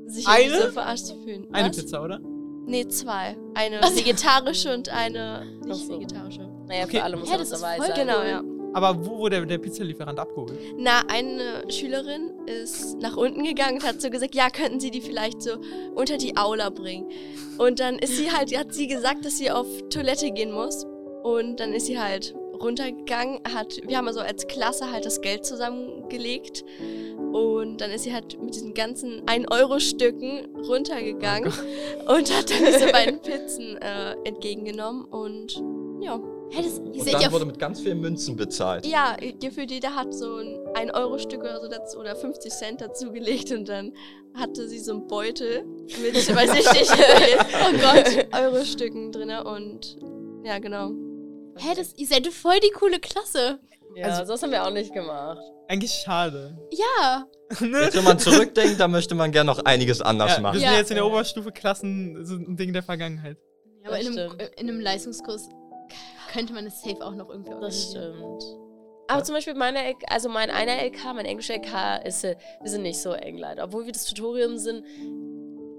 sich 0.15 0.27
Eine? 0.27 0.61
so 0.61 0.71
verarscht 0.71 1.05
zu 1.05 1.15
fühlen. 1.23 1.47
Eine 1.53 1.69
Was? 1.69 1.77
Pizza, 1.77 2.01
oder? 2.03 2.19
Nee, 2.65 2.87
zwei. 2.87 3.35
Eine 3.55 3.79
vegetarische 3.81 4.73
und 4.73 4.89
eine 4.89 5.45
nicht 5.65 5.87
so. 5.87 5.93
vegetarische. 5.93 6.47
Naja, 6.67 6.83
Okay. 6.85 6.97
für 6.97 7.03
alle 7.03 7.17
muss 7.17 7.27
Ja, 7.27 7.33
ja, 7.33 7.39
das 7.39 7.49
das 7.49 7.59
ist 7.59 7.63
dabei 7.63 7.77
voll 7.77 7.87
sein. 7.87 8.07
Genau, 8.07 8.21
ja. 8.23 8.43
Aber 8.73 9.05
wo 9.05 9.17
wurde 9.17 9.45
der, 9.45 9.57
Pizzalieferant 9.57 10.19
abgeholt? 10.19 10.53
Na, 10.77 11.01
eine 11.07 11.63
Schülerin 11.69 12.31
ist 12.45 12.99
nach 12.99 13.17
unten 13.17 13.43
gegangen 13.43 13.77
und 13.77 13.87
hat 13.87 14.01
so 14.01 14.09
gesagt, 14.09 14.35
ja, 14.35 14.49
könnten 14.49 14.79
Sie 14.79 14.91
die 14.91 15.01
vielleicht 15.01 15.41
so 15.41 15.57
unter 15.95 16.17
die 16.17 16.37
Aula 16.37 16.69
bringen. 16.69 17.09
Und 17.57 17.79
dann 17.79 17.99
ist 17.99 18.15
sie 18.15 18.31
halt, 18.31 18.55
hat 18.57 18.73
sie 18.73 18.87
gesagt, 18.87 19.25
dass 19.25 19.37
sie 19.37 19.51
auf 19.51 19.67
Toilette 19.89 20.31
gehen 20.31 20.51
muss. 20.51 20.85
Und 21.23 21.59
dann 21.59 21.73
ist 21.73 21.87
sie 21.87 21.99
halt 21.99 22.33
runtergegangen, 22.61 23.39
hat, 23.53 23.79
wir 23.85 23.97
haben 23.97 24.07
also 24.07 24.19
als 24.19 24.47
Klasse 24.47 24.91
halt 24.91 25.05
das 25.05 25.21
Geld 25.21 25.45
zusammengelegt. 25.45 26.63
Und 27.33 27.81
dann 27.81 27.91
ist 27.91 28.03
sie 28.03 28.13
halt 28.13 28.41
mit 28.41 28.55
diesen 28.55 28.73
ganzen 28.73 29.25
1-Euro-Stücken 29.25 30.55
runtergegangen 30.67 31.51
und 32.07 32.37
hat 32.37 32.49
dann 32.49 32.65
diese 32.65 32.87
beiden 32.91 33.19
Pizzen 33.21 33.77
äh, 33.77 34.15
entgegengenommen. 34.23 35.05
Und 35.05 35.61
ja. 36.01 36.19
Hä, 36.51 36.63
das, 36.63 36.79
Und 36.79 36.97
dann 37.13 37.21
ja 37.21 37.31
wurde 37.31 37.45
mit 37.45 37.59
ganz 37.59 37.79
vielen 37.79 37.99
Münzen 37.99 38.35
bezahlt. 38.35 38.85
Ja, 38.85 39.15
gefühlt 39.39 39.69
jeder 39.71 39.95
hat 39.95 40.13
so 40.13 40.37
ein 40.37 40.57
1-Euro-Stück 40.89 41.41
oder 41.41 41.61
so 41.61 41.67
dazu 41.67 41.99
oder 41.99 42.15
50 42.15 42.51
Cent 42.51 42.81
dazugelegt 42.81 43.51
und 43.51 43.69
dann 43.69 43.93
hatte 44.33 44.67
sie 44.67 44.79
so 44.79 44.93
einen 44.93 45.07
Beutel 45.07 45.63
mit, 46.01 46.15
weiß 46.35 46.53
ich 46.55 46.71
nicht, 46.73 46.91
oh 46.91 47.71
Gott, 47.81 48.27
Euro-Stücken 48.35 49.11
drin 49.11 49.29
und 49.31 49.97
ja, 50.43 50.57
genau. 50.59 50.91
Hä, 51.57 51.73
das, 51.75 51.93
ihr 51.97 52.07
seid 52.07 52.25
voll 52.27 52.59
die 52.63 52.71
coole 52.71 52.99
Klasse. 52.99 53.59
Ja, 53.95 54.07
Also- 54.07 54.25
das 54.25 54.41
haben 54.41 54.51
wir 54.51 54.65
auch 54.65 54.71
nicht 54.71 54.93
gemacht. 54.93 55.41
Eigentlich 55.67 55.91
schade. 55.91 56.57
Ja. 56.71 57.27
ne? 57.59 57.81
Jetzt, 57.83 57.95
wenn 57.97 58.03
man 58.03 58.17
zurückdenkt, 58.17 58.79
da 58.79 58.87
möchte 58.87 59.13
man 59.13 59.31
gerne 59.31 59.51
noch 59.51 59.63
einiges 59.65 60.01
anders 60.01 60.31
Ja, 60.31 60.37
wir 60.37 60.41
machen. 60.41 60.53
sind 60.55 60.63
Ja. 60.65 60.71
ja 60.73 60.77
jetzt 60.79 60.89
in 60.89 60.95
der 60.95 61.05
Oberstufe 61.05 61.51
Klassen, 61.51 62.25
so 62.25 62.35
ein 62.35 62.55
Ding 62.57 62.73
der 62.73 62.81
Vergangenheit. 62.81 63.37
Aber 63.85 63.97
Das 63.97 64.07
in 64.07 64.17
einem, 64.17 64.31
in 64.57 64.69
einem 64.69 64.79
Leistungskurs 64.79 65.47
könnte 66.31 66.53
man 66.53 66.65
es 66.65 66.81
safe 66.81 67.03
auch 67.05 67.15
noch 67.15 67.29
irgendwie 67.29 67.49
Das 67.51 67.57
organisieren. 67.93 68.13
stimmt. 68.39 68.43
Aber 69.07 69.23
zum 69.23 69.33
Beispiel 69.35 69.55
meine, 69.55 69.79
LK 69.89 70.03
also 70.07 70.29
mein 70.29 70.51
einer 70.51 70.83
LK, 70.85 71.13
mein 71.15 71.25
englischer 71.25 71.55
LK, 71.55 72.05
ist, 72.05 72.23
äh, 72.23 72.35
wir 72.61 72.69
sind 72.69 72.83
nicht 72.83 73.01
so 73.01 73.11
eng 73.13 73.37
leider. 73.37 73.63
Obwohl 73.63 73.85
wir 73.85 73.91
das 73.93 74.05
Tutorium 74.05 74.57
sind. 74.57 74.83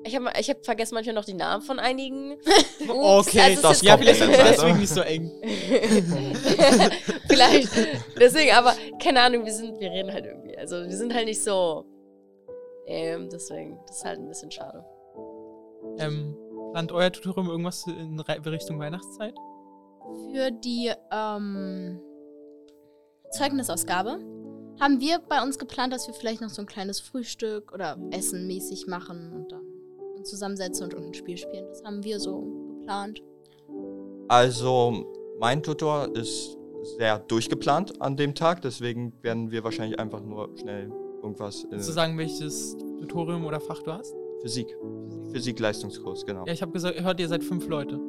Ich 0.03 0.17
habe 0.17 0.31
ich 0.41 0.49
hab 0.51 0.65
vergessen 0.65 0.95
manchmal 0.95 1.15
noch 1.15 1.27
die 1.27 1.35
Namen 1.35 1.63
von 1.63 1.79
einigen. 1.79 2.37
Okay, 2.89 3.41
also 3.41 3.63
das 3.63 3.73
ist 3.77 3.83
Ja, 3.85 3.97
vielleicht 3.99 4.19
sind 4.21 4.31
wir 4.31 4.39
deswegen 4.45 4.79
nicht 4.79 4.89
so 4.95 5.01
eng. 5.03 5.31
Vielleicht. 7.29 7.69
Deswegen, 8.19 8.53
aber 8.53 8.75
keine 9.03 9.21
Ahnung, 9.21 9.45
wir 9.45 9.53
sind, 9.53 9.79
wir 9.79 9.91
reden 9.91 10.13
halt 10.13 10.25
irgendwie. 10.25 10.57
Also 10.57 10.77
wir 10.77 10.97
sind 10.97 11.15
halt 11.15 11.27
nicht 11.27 11.43
so. 11.43 11.85
Ähm, 12.87 13.29
deswegen, 13.31 13.79
das 13.87 13.99
ist 13.99 14.05
halt 14.05 14.19
ein 14.19 14.29
bisschen 14.29 14.51
schade. 14.51 14.85
Ähm, 15.99 16.35
plant 16.73 16.91
euer 16.93 17.13
Tutorium 17.13 17.49
irgendwas 17.51 17.87
in 17.87 18.19
Re- 18.21 18.41
Richtung 18.51 18.79
Weihnachtszeit? 18.81 19.35
Für 20.33 20.51
die 20.51 20.93
ähm, 21.11 22.01
Zeugnisausgabe 23.31 24.19
haben 24.81 25.01
wir 25.01 25.19
bei 25.19 25.43
uns 25.43 25.59
geplant, 25.59 25.93
dass 25.93 26.07
wir 26.07 26.15
vielleicht 26.15 26.41
noch 26.41 26.49
so 26.49 26.63
ein 26.63 26.67
kleines 26.67 27.01
Frühstück 27.01 27.73
oder 27.73 27.99
Essen 28.11 28.47
mäßig 28.47 28.87
machen 28.87 29.33
und 29.33 29.53
dann 29.53 29.63
uns 30.17 30.31
zusammensetzen 30.31 30.85
und 30.85 30.95
ein 30.95 31.15
Spiel 31.15 31.37
spielen. 31.37 31.67
Das 31.69 31.83
haben 31.85 32.03
wir 32.05 32.19
so 32.19 32.43
geplant. 32.79 33.23
Also, 34.29 35.05
mein 35.39 35.63
Tutor 35.63 36.15
ist 36.15 36.57
sehr 36.97 37.19
durchgeplant 37.19 38.01
an 38.01 38.17
dem 38.17 38.35
Tag, 38.35 38.63
deswegen 38.63 39.13
werden 39.23 39.51
wir 39.51 39.65
wahrscheinlich 39.65 39.99
einfach 39.99 40.23
nur 40.23 40.57
schnell 40.59 40.91
irgendwas 41.23 41.65
in 41.65 41.73
Willst 41.73 41.89
du 41.89 41.93
sagen, 41.93 42.17
welches 42.17 42.77
Tutorium 43.01 43.45
oder 43.45 43.61
Fach 43.61 43.83
du 43.83 43.93
hast? 43.93 44.15
Physik. 44.41 44.75
Physik-Leistungskurs, 45.33 46.25
genau. 46.25 46.47
Ja, 46.47 46.53
ich 46.53 46.63
habe 46.63 46.73
gesagt, 46.73 47.01
hört 47.01 47.21
ihr 47.21 47.29
seid 47.29 47.45
fünf 47.45 47.69
Leute. 47.69 48.01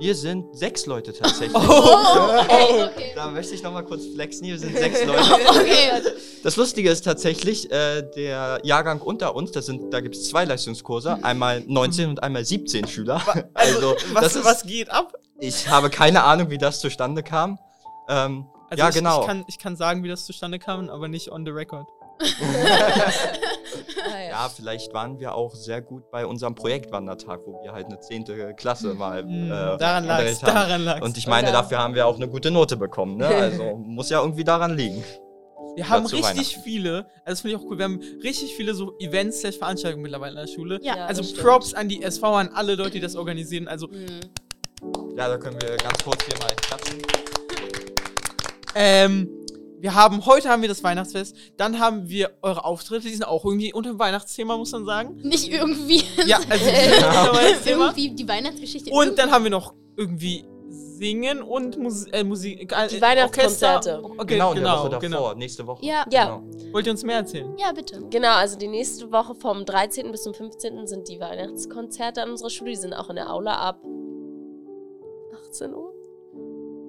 Wir 0.00 0.14
sind 0.14 0.56
sechs 0.56 0.86
Leute 0.86 1.12
tatsächlich. 1.12 1.54
Oh, 1.54 1.58
okay. 2.48 3.12
Da 3.14 3.28
möchte 3.28 3.54
ich 3.54 3.62
nochmal 3.62 3.84
kurz 3.84 4.06
flexen. 4.06 4.46
Wir 4.46 4.58
sind 4.58 4.74
sechs 4.76 5.04
Leute. 5.04 5.20
Okay. 5.50 5.90
Das 6.42 6.56
Lustige 6.56 6.90
ist 6.90 7.04
tatsächlich, 7.04 7.70
äh, 7.70 8.02
der 8.16 8.60
Jahrgang 8.62 9.02
unter 9.02 9.36
uns, 9.36 9.52
das 9.52 9.66
sind, 9.66 9.92
da 9.92 10.00
gibt 10.00 10.14
es 10.14 10.30
zwei 10.30 10.46
Leistungskurse, 10.46 11.22
einmal 11.22 11.62
19 11.66 12.08
und 12.08 12.22
einmal 12.22 12.46
17 12.46 12.88
Schüler. 12.88 13.20
Also, 13.52 13.94
was, 14.12 14.22
das 14.22 14.36
ist, 14.36 14.44
was 14.46 14.62
geht 14.62 14.90
ab? 14.90 15.12
ich 15.38 15.68
habe 15.68 15.90
keine 15.90 16.22
Ahnung, 16.22 16.48
wie 16.48 16.56
das 16.56 16.80
zustande 16.80 17.22
kam. 17.22 17.58
Ähm, 18.08 18.46
Also 18.70 18.82
ja, 18.82 18.88
ich, 18.88 18.94
genau. 18.94 19.20
Ich 19.20 19.26
kann, 19.26 19.44
ich 19.48 19.58
kann 19.58 19.76
sagen, 19.76 20.02
wie 20.02 20.08
das 20.08 20.24
zustande 20.24 20.58
kam, 20.58 20.88
aber 20.88 21.08
nicht 21.08 21.30
on 21.30 21.44
the 21.44 21.50
record. 21.50 21.86
Ah, 24.12 24.20
Ja, 24.28 24.48
vielleicht 24.54 24.92
waren 24.94 25.18
wir 25.20 25.34
auch 25.34 25.54
sehr 25.54 25.80
gut 25.82 26.10
bei 26.10 26.26
unserem 26.26 26.54
Projektwandertag, 26.54 27.40
wo 27.46 27.62
wir 27.62 27.72
halt 27.72 27.86
eine 27.86 28.00
zehnte 28.00 28.54
Klasse 28.54 28.94
mal 28.94 29.22
Hm, 29.22 29.46
äh, 29.46 29.48
daran 29.78 30.04
lag's, 30.06 30.42
haben. 30.42 30.54
daran 30.54 30.84
lag's. 30.84 31.04
Und 31.06 31.16
ich 31.18 31.26
meine, 31.26 31.48
Oder- 31.48 31.58
dafür 31.58 31.78
haben 31.78 31.94
wir 31.94 32.06
auch 32.06 32.16
eine 32.16 32.28
gute 32.28 32.50
Note 32.50 32.76
bekommen. 32.76 33.16
Ne? 33.16 33.26
Also 33.26 33.76
muss 33.84 34.10
ja 34.10 34.20
irgendwie 34.20 34.44
daran 34.44 34.76
liegen. 34.76 35.02
wir 35.76 35.88
haben 35.88 36.04
richtig 36.06 36.58
viele, 36.64 37.06
also 37.24 37.26
das 37.26 37.40
finde 37.42 37.56
ich 37.56 37.62
auch 37.62 37.66
cool, 37.70 37.78
wir 37.78 37.84
haben 37.84 38.00
richtig 38.22 38.54
viele 38.56 38.74
so 38.74 38.96
Events, 38.98 39.40
slash 39.40 39.56
Veranstaltungen 39.58 40.02
mittlerweile 40.02 40.32
in 40.40 40.46
der 40.46 40.52
Schule. 40.52 40.78
Ja, 40.82 41.06
also 41.06 41.22
das 41.22 41.30
stimmt. 41.30 41.46
Props 41.46 41.74
an 41.74 41.88
die 41.88 42.02
SV, 42.02 42.26
an 42.34 42.48
alle 42.54 42.74
Leute, 42.74 42.92
die 42.92 43.00
das 43.00 43.14
organisieren. 43.16 43.68
Also 43.68 43.88
Hm. 43.88 44.20
Ja, 45.16 45.28
da 45.28 45.36
können 45.36 45.60
wir 45.60 45.76
ganz 45.76 46.02
kurz 46.02 46.24
hier 46.24 46.38
mal 46.38 46.48
klatschen. 46.56 47.02
Ähm, 48.74 49.28
wir 49.80 49.94
haben, 49.94 50.26
heute 50.26 50.48
haben 50.48 50.62
wir 50.62 50.68
das 50.68 50.84
Weihnachtsfest, 50.84 51.34
dann 51.56 51.80
haben 51.80 52.08
wir 52.08 52.30
eure 52.42 52.64
Auftritte, 52.64 53.08
die 53.08 53.14
sind 53.14 53.24
auch 53.24 53.44
irgendwie 53.44 53.72
unter 53.72 53.90
dem 53.90 53.98
Weihnachtsthema, 53.98 54.56
muss 54.56 54.72
man 54.72 54.84
sagen. 54.84 55.16
Nicht 55.22 55.48
irgendwie. 55.48 56.02
Ja, 56.26 56.38
also 56.48 56.66
Weihnachtsthema. 56.66 57.86
irgendwie 57.86 58.10
die 58.10 58.28
Weihnachtsgeschichte. 58.28 58.90
Und 58.90 59.18
dann 59.18 59.30
haben 59.30 59.44
wir 59.44 59.50
noch 59.50 59.74
irgendwie 59.96 60.44
Singen 60.68 61.42
und 61.42 61.78
Mus 61.78 62.04
äh, 62.08 62.22
Musik. 62.22 62.72
Äh, 62.72 62.88
Die 62.88 63.00
Weihnachtskonzerte. 63.00 64.02
Orchester. 64.02 64.20
Okay, 64.20 64.34
genau, 64.34 64.50
in 64.50 64.58
genau, 64.58 64.82
der 64.82 64.92
Woche 64.92 65.00
genau. 65.00 65.16
davor, 65.16 65.34
nächste 65.34 65.66
Woche. 65.66 65.84
Ja. 65.84 66.04
Ja. 66.10 66.36
Genau. 66.36 66.72
Wollt 66.72 66.86
ihr 66.86 66.92
uns 66.92 67.02
mehr 67.02 67.16
erzählen? 67.16 67.56
Ja, 67.58 67.72
bitte. 67.72 68.02
Genau, 68.10 68.34
also 68.34 68.58
die 68.58 68.68
nächste 68.68 69.10
Woche 69.10 69.34
vom 69.34 69.64
13. 69.64 70.12
bis 70.12 70.24
zum 70.24 70.34
15. 70.34 70.86
sind 70.86 71.08
die 71.08 71.18
Weihnachtskonzerte 71.18 72.22
an 72.22 72.30
unserer 72.30 72.50
Schule. 72.50 72.70
Die 72.70 72.76
sind 72.76 72.92
auch 72.92 73.08
in 73.08 73.16
der 73.16 73.32
Aula 73.32 73.54
ab 73.54 73.82
18 75.48 75.74
Uhr. 75.74 75.89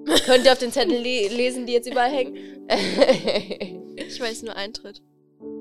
Könnt 0.26 0.44
ihr 0.46 0.52
auf 0.52 0.58
den 0.58 0.72
Zettel 0.72 0.96
le 0.98 1.28
lesen, 1.28 1.66
die 1.66 1.72
jetzt 1.74 1.88
überall 1.90 2.10
hängen? 2.10 2.36
Ich 3.96 4.20
weiß 4.20 4.42
nur 4.42 4.56
Eintritt. 4.56 5.02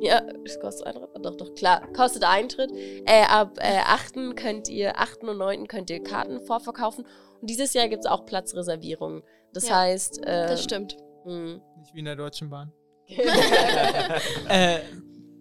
ja, 0.01 0.21
es 0.45 0.60
kostet 0.60 0.88
Eintritt. 0.88 1.10
Doch, 1.21 1.36
doch, 1.38 1.54
klar. 1.54 1.88
Kostet 1.93 2.23
Eintritt. 2.23 2.71
Äh, 3.06 3.23
ab 3.27 3.58
äh, 3.60 3.80
8. 3.86 4.36
könnt 4.36 4.67
ihr, 4.69 4.97
8. 4.99 5.23
und 5.23 5.38
9. 5.38 5.67
könnt 5.67 5.89
ihr 5.89 6.01
Karten 6.01 6.39
vorverkaufen. 6.45 7.06
Und 7.41 7.49
dieses 7.49 7.73
Jahr 7.73 7.88
gibt 7.89 8.06
es 8.06 8.10
auch 8.10 8.25
Platzreservierungen. 8.25 9.21
Das 9.54 9.67
Ja, 9.67 9.80
heißt, 9.82 10.19
äh, 10.25 10.47
Das 10.47 10.63
stimmt. 10.63 10.95
mh. 11.25 11.60
Nicht 11.80 11.93
wie 11.93 11.99
in 11.99 12.06
der 12.06 12.15
Deutschen 12.15 12.49
Bahn. 12.49 12.71
Äh, 14.49 14.80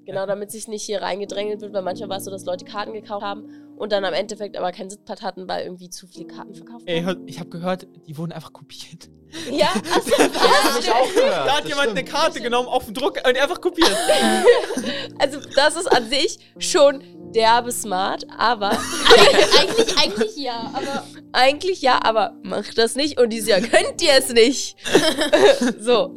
Genau, 0.06 0.26
damit 0.26 0.50
sich 0.50 0.66
nicht 0.66 0.82
hier 0.82 1.02
reingedrängelt 1.02 1.60
wird, 1.60 1.72
weil 1.72 1.82
manchmal 1.82 2.08
war 2.08 2.16
es 2.16 2.24
so, 2.24 2.30
dass 2.32 2.44
Leute 2.44 2.64
Karten 2.64 2.92
gekauft 2.92 3.22
haben 3.24 3.69
und 3.80 3.92
dann 3.92 4.04
am 4.04 4.12
Endeffekt 4.14 4.56
aber 4.56 4.72
keinen 4.72 4.90
Sitzplatz 4.90 5.22
hatten, 5.22 5.48
weil 5.48 5.64
irgendwie 5.64 5.88
zu 5.90 6.06
viele 6.06 6.26
Karten 6.26 6.54
verkauft 6.54 6.82
ey, 6.86 6.96
wurden. 6.96 7.06
hört- 7.06 7.18
ich 7.26 7.40
habe 7.40 7.48
gehört, 7.50 7.86
die 8.06 8.16
wurden 8.18 8.32
einfach 8.32 8.52
kopiert. 8.52 9.08
Ja, 9.50 9.68
also, 9.94 10.12
Hab 10.18 10.80
ich 10.80 10.90
auch 10.90 11.14
gehört. 11.14 11.46
Da 11.46 11.52
hat 11.56 11.62
das 11.62 11.68
jemand 11.68 11.88
eine 11.90 12.00
stimmt. 12.00 12.08
Karte 12.10 12.40
genommen, 12.40 12.68
auf 12.68 12.84
den 12.84 12.94
Druck 12.94 13.16
und 13.26 13.36
einfach 13.38 13.60
kopiert. 13.60 13.96
also 15.18 15.38
das 15.54 15.76
ist 15.76 15.86
an 15.86 16.08
sich 16.08 16.38
schon 16.58 17.02
derbe 17.32 17.70
smart, 17.72 18.26
aber 18.36 18.70
eigentlich, 19.58 19.96
eigentlich 19.98 20.36
ja, 20.36 20.70
aber 20.74 21.04
eigentlich 21.32 21.80
ja, 21.80 22.00
aber 22.02 22.34
macht 22.42 22.76
das 22.76 22.96
nicht 22.96 23.20
und 23.20 23.30
dieses 23.30 23.48
Jahr 23.48 23.60
könnt 23.60 24.02
ihr 24.02 24.12
es 24.18 24.30
nicht. 24.32 24.76
so. 25.78 26.16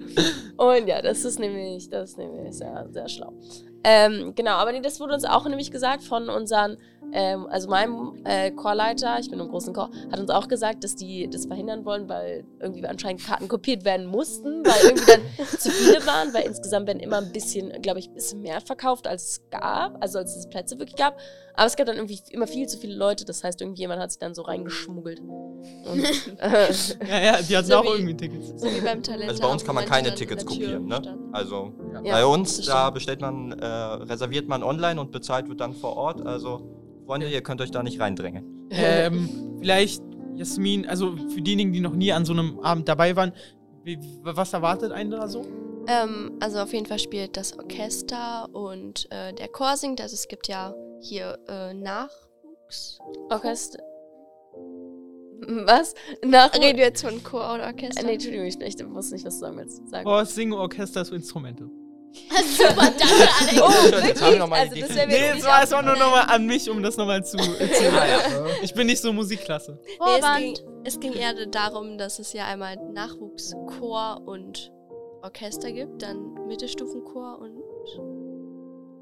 Und 0.57 0.87
ja, 0.87 1.01
das 1.01 1.23
ist 1.23 1.39
nämlich, 1.39 1.89
das 1.89 2.11
ist 2.11 2.17
nämlich 2.17 2.53
sehr, 2.57 2.87
sehr 2.91 3.07
schlau. 3.07 3.31
Ähm, 3.83 4.33
genau, 4.35 4.53
aber 4.53 4.71
nee, 4.71 4.81
das 4.81 4.99
wurde 4.99 5.13
uns 5.13 5.25
auch 5.25 5.45
nämlich 5.47 5.69
gesagt 5.69 6.03
von 6.03 6.29
unseren, 6.29 6.77
ähm, 7.13 7.47
also 7.47 7.69
meinem 7.69 8.13
äh, 8.25 8.51
Chorleiter, 8.51 9.19
ich 9.19 9.29
bin 9.29 9.39
im 9.39 9.47
großen 9.47 9.73
Chor, 9.73 9.89
hat 10.11 10.19
uns 10.19 10.29
auch 10.29 10.47
gesagt, 10.47 10.83
dass 10.83 10.95
die 10.95 11.29
das 11.29 11.45
verhindern 11.45 11.85
wollen, 11.85 12.09
weil 12.09 12.45
irgendwie 12.59 12.85
anscheinend 12.85 13.23
Karten 13.23 13.47
kopiert 13.47 13.85
werden 13.85 14.05
mussten, 14.07 14.65
weil 14.65 14.83
irgendwie 14.85 15.05
dann 15.05 15.21
zu 15.59 15.69
viele 15.71 16.05
waren, 16.05 16.33
weil 16.33 16.43
insgesamt 16.45 16.87
werden 16.87 16.99
immer 16.99 17.17
ein 17.17 17.31
bisschen, 17.31 17.71
glaube 17.81 17.99
ich, 17.99 18.09
ein 18.09 18.13
bisschen 18.15 18.41
mehr 18.41 18.59
verkauft, 18.61 19.07
als 19.07 19.23
es 19.23 19.41
gab, 19.51 20.01
also 20.01 20.19
als 20.19 20.35
es 20.35 20.49
Plätze 20.49 20.77
wirklich 20.79 20.95
gab. 20.97 21.17
Aber 21.55 21.67
es 21.67 21.75
gab 21.75 21.85
dann 21.85 21.97
irgendwie 21.97 22.19
immer 22.31 22.47
viel 22.47 22.67
zu 22.67 22.79
viele 22.79 22.95
Leute, 22.95 23.25
das 23.25 23.43
heißt, 23.43 23.61
irgendjemand 23.61 24.01
hat 24.01 24.11
sich 24.11 24.17
dann 24.19 24.33
so 24.33 24.41
reingeschmuggelt. 24.41 25.19
Und, 25.19 26.03
äh, 26.39 26.73
Ja, 27.07 27.19
ja, 27.23 27.41
die 27.41 27.55
hatten 27.55 27.67
So 27.67 27.75
auch 27.77 27.83
wie- 27.83 27.89
irgendwie 27.89 28.17
Tickets. 28.17 28.53
So 28.59 28.65
wie 28.67 28.81
beim 28.81 29.03
Talent. 29.03 29.29
Also 29.29 29.41
bei 29.43 29.51
uns 29.51 29.63
kann 29.63 29.75
man 29.75 29.85
keine 29.85 30.15
Tickets 30.15 30.45
kopieren, 30.45 30.87
ne? 30.87 31.01
Also 31.31 31.71
bei 32.03 32.25
uns, 32.25 32.65
da 32.65 32.89
bestellt 32.89 33.21
man, 33.21 33.51
äh, 33.51 33.65
reserviert 33.65 34.47
man 34.47 34.63
online 34.63 34.99
und 34.99 35.11
bezahlt 35.11 35.47
wird 35.47 35.61
dann 35.61 35.73
vor 35.73 35.95
Ort. 35.95 36.25
Also 36.25 36.82
Freunde, 37.05 37.29
ihr 37.29 37.41
könnt 37.41 37.61
euch 37.61 37.71
da 37.71 37.83
nicht 37.83 37.99
reindrängen. 37.99 38.67
Ähm, 38.71 39.57
vielleicht, 39.59 40.01
Jasmin, 40.35 40.87
also 40.87 41.15
für 41.15 41.41
diejenigen, 41.41 41.73
die 41.73 41.79
noch 41.79 41.93
nie 41.93 42.11
an 42.11 42.25
so 42.25 42.33
einem 42.33 42.59
Abend 42.59 42.87
dabei 42.87 43.15
waren, 43.15 43.33
wie, 43.83 43.99
was 44.21 44.53
erwartet 44.53 44.91
einen 44.91 45.11
da 45.11 45.27
so? 45.27 45.45
Ähm, 45.87 46.31
also 46.39 46.59
auf 46.59 46.73
jeden 46.73 46.85
Fall 46.85 46.99
spielt 46.99 47.35
das 47.35 47.57
Orchester 47.57 48.47
und 48.53 49.07
äh, 49.11 49.33
der 49.33 49.49
Chor 49.49 49.75
singt. 49.75 49.99
Also 49.99 50.13
es 50.13 50.27
gibt 50.27 50.47
ja 50.47 50.73
hier 51.01 51.37
äh, 51.47 51.73
Nachwuchs. 51.73 52.99
Orchester. 53.29 53.79
Was? 55.45 55.93
Nach 56.25 56.53
Reden 56.53 56.77
wir 56.77 56.85
jetzt 56.85 57.03
von 57.05 57.21
Chor 57.21 57.55
oder 57.55 57.65
Orchester? 57.65 58.01
Äh, 58.01 58.05
nee, 58.05 58.13
Entschuldigung, 58.13 58.45
ich, 58.47 58.59
ich 58.61 58.89
wusste 58.89 59.15
nicht, 59.15 59.25
was 59.25 59.35
du 59.35 59.39
sagen 59.41 59.57
willst. 59.57 59.89
Sagen. 59.89 60.05
Chor, 60.05 60.25
Singen, 60.25 60.53
Orchester, 60.53 61.03
so 61.03 61.13
Instrumente. 61.13 61.69
Super, 62.57 62.75
danke, 62.75 63.29
Alex. 63.41 63.61
Oh, 63.61 64.07
Jetzt 64.07 64.21
haben 64.21 64.31
wir 64.33 64.39
noch 64.39 64.47
mal 64.47 64.59
Also, 64.59 64.75
das 64.79 64.95
wäre 64.95 65.07
mir 65.07 65.13
Nee, 65.19 65.33
nicht 65.33 65.45
war, 65.45 65.63
es 65.63 65.71
war 65.71 65.81
nur 65.81 65.95
nochmal 65.95 66.25
an 66.27 66.45
mich, 66.45 66.69
um 66.69 66.81
das 66.83 66.95
nochmal 66.97 67.25
zu 67.25 67.37
erzählen. 67.37 67.93
Ich 68.61 68.73
bin 68.73 68.87
nicht 68.87 69.01
so 69.01 69.11
Musikklasse. 69.13 69.79
Nee, 69.83 69.91
es, 69.93 69.97
Vorwand. 69.97 70.39
ging, 70.43 70.57
es 70.83 70.99
ging 70.99 71.13
eher 71.13 71.33
darum, 71.47 71.97
dass 71.97 72.19
es 72.19 72.33
ja 72.33 72.45
einmal 72.45 72.75
Nachwuchschor 72.93 74.21
und 74.25 74.71
Orchester 75.23 75.71
gibt, 75.71 76.01
dann 76.03 76.33
Mittelstufenchor 76.47 77.39
und 77.39 77.63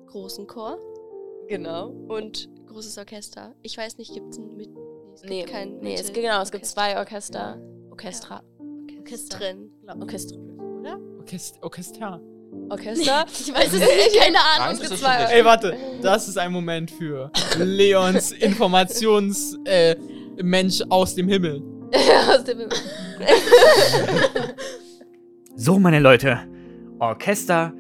großen 0.08 0.48
Chor 0.48 0.78
Genau. 1.48 1.88
und 2.08 2.50
großes 2.68 2.98
Orchester. 2.98 3.54
Ich 3.62 3.78
weiß 3.78 3.98
nicht, 3.98 4.14
gibt 4.14 4.32
es 4.32 4.38
ein 4.38 4.56
mit 4.56 4.70
nee, 4.70 4.80
es 5.16 5.24
Nee, 5.24 5.40
gibt 5.42 5.52
kein 5.52 5.78
nee 5.80 5.96
es, 5.96 6.14
genau, 6.14 6.42
es 6.42 6.52
gibt 6.52 6.66
zwei 6.66 6.98
Orchester. 6.98 7.60
Orchestra. 7.90 8.42
Orchester. 9.00 9.38
drin. 9.38 9.72
Orchester. 10.00 10.38
Orchester. 11.20 11.60
Orchester. 11.64 12.22
Orchester. 12.70 13.26
Ich 13.40 13.54
weiß 13.54 13.74
es 13.74 13.80
nicht, 13.80 14.20
keine 14.20 14.38
Ahnung. 14.40 14.78
Nein, 14.80 14.92
es 14.92 15.32
Ey, 15.32 15.46
warte, 15.46 15.76
das 16.02 16.28
ist 16.28 16.38
ein 16.38 16.52
Moment 16.52 16.92
für 16.92 17.32
Leons 17.58 18.32
Informations 18.40 19.58
äh, 19.66 19.96
Mensch 20.42 20.82
aus 20.90 21.16
dem 21.16 21.28
Himmel. 21.28 21.62
Aus 22.30 22.46
dem 22.46 22.70
So, 25.58 25.78
meine 25.78 26.00
Leute, 26.00 26.40
Orchester 27.00 27.74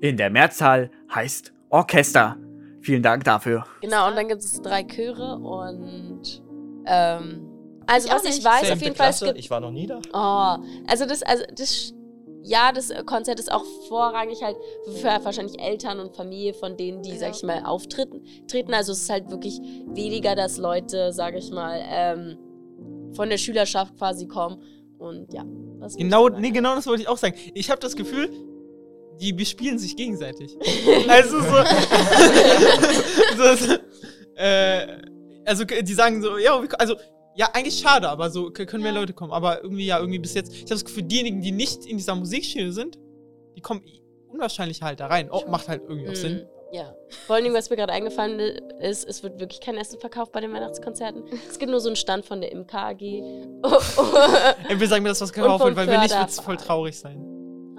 in 0.00 0.16
der 0.16 0.30
Mehrzahl 0.30 0.88
heißt 1.12 1.52
Orchester. 1.70 2.36
Vielen 2.80 3.02
Dank 3.02 3.24
dafür. 3.24 3.64
Genau, 3.80 4.06
und 4.06 4.14
dann 4.14 4.28
gibt 4.28 4.42
es 4.42 4.62
drei 4.62 4.84
Chöre 4.84 5.36
und 5.36 6.40
ähm, 6.86 7.46
also 7.86 8.08
Ich 8.08 8.14
was 8.14 8.24
ich 8.24 8.44
weiß, 8.44 8.62
auf 8.62 8.68
Zehnte 8.68 8.84
jeden 8.84 8.96
Fall, 8.96 9.10
es 9.10 9.18
Klasse, 9.18 9.26
gibt 9.26 9.38
ich 9.38 9.50
war 9.50 9.60
noch 9.60 9.70
nie 9.70 9.86
da. 9.86 10.00
Oh, 10.12 10.62
also 10.86 11.06
das, 11.06 11.22
also 11.22 11.44
das, 11.56 11.92
ja, 12.48 12.70
das 12.72 12.92
Konzert 13.06 13.40
ist 13.40 13.50
auch 13.50 13.64
vorrangig 13.88 14.42
halt 14.42 14.56
für 15.00 15.24
wahrscheinlich 15.24 15.60
Eltern 15.60 15.98
und 16.00 16.14
Familie 16.14 16.54
von 16.54 16.76
denen, 16.76 17.02
die, 17.02 17.10
Ja. 17.10 17.16
sag 17.18 17.34
ich 17.36 17.42
mal, 17.42 17.64
auftreten. 17.64 18.22
Treten. 18.48 18.72
Also 18.72 18.92
es 18.92 19.02
ist 19.02 19.10
halt 19.10 19.30
wirklich 19.30 19.60
weniger, 19.86 20.34
dass 20.36 20.56
Leute, 20.56 21.12
sag 21.12 21.34
ich 21.36 21.50
mal, 21.50 21.80
ähm, 21.88 22.38
von 23.14 23.28
der 23.30 23.38
Schülerschaft 23.38 23.96
quasi 23.98 24.26
kommen. 24.28 24.62
Und 24.98 25.32
ja. 25.34 25.44
was 25.78 25.96
Genau, 25.96 26.28
nee, 26.28 26.50
genau 26.50 26.74
das 26.76 26.86
wollte 26.86 27.02
ich 27.02 27.08
auch 27.08 27.18
sagen. 27.18 27.34
Ich 27.54 27.68
habe 27.70 27.80
das 27.80 27.96
Gefühl, 27.96 28.30
die 29.20 29.32
bespielen 29.32 29.78
sich 29.78 29.96
gegenseitig. 29.96 30.56
also 31.08 31.40
so, 31.40 31.46
so, 33.36 33.66
so 33.66 33.74
äh, 34.36 34.86
also 35.44 35.64
die 35.64 35.94
sagen 35.94 36.22
so, 36.22 36.38
ja, 36.38 36.60
wir- 36.62 36.80
also 36.80 36.94
ja, 37.36 37.50
eigentlich 37.52 37.78
schade, 37.78 38.08
aber 38.08 38.30
so 38.30 38.50
können 38.50 38.82
mehr 38.82 38.92
Ja. 38.92 39.00
Leute 39.00 39.12
kommen. 39.12 39.32
Aber 39.32 39.62
irgendwie 39.62 39.86
ja, 39.86 39.98
irgendwie 39.98 40.18
bis 40.18 40.34
jetzt. 40.34 40.52
Ich 40.52 40.60
habe 40.62 40.70
das 40.70 40.84
Gefühl, 40.84 41.02
diejenigen, 41.04 41.40
die 41.42 41.52
nicht 41.52 41.84
in 41.86 41.96
dieser 41.98 42.14
Musikschule 42.14 42.72
sind, 42.72 42.98
die 43.56 43.60
kommen 43.60 43.82
unwahrscheinlich 44.28 44.82
halt 44.82 45.00
da 45.00 45.06
rein. 45.06 45.28
Oh, 45.30 45.42
macht 45.48 45.68
halt 45.68 45.82
irgendwie 45.88 46.08
auch 46.08 46.12
Mm, 46.12 46.16
Sinn. 46.16 46.46
Ja. 46.72 46.94
Vor 47.26 47.36
allen 47.36 47.44
Dingen, 47.44 47.54
was 47.56 47.70
mir 47.70 47.76
gerade 47.76 47.92
eingefallen 47.92 48.40
ist, 48.80 49.04
es 49.08 49.22
wird 49.22 49.38
wirklich 49.38 49.60
kein 49.60 49.76
Essen 49.76 50.00
verkauft 50.00 50.32
bei 50.32 50.40
den 50.40 50.52
Weihnachtskonzerten. 50.52 51.22
Es 51.48 51.58
gibt 51.58 51.70
nur 51.70 51.80
so 51.80 51.88
einen 51.88 51.96
Stand 51.96 52.26
von 52.26 52.40
der 52.40 52.52
MKG. 52.54 53.20
Ey, 54.68 54.74
bitte 54.74 54.86
sag 54.88 55.02
mir, 55.02 55.08
dass 55.10 55.20
was 55.20 55.32
gekauft 55.32 55.64
wird, 55.64 55.76
weil 55.76 55.86
wenn 55.86 56.00
nicht, 56.00 56.14
wird 56.18 56.28
es 56.28 56.40
voll 56.40 56.56
traurig 56.56 56.98
sein. 56.98 57.22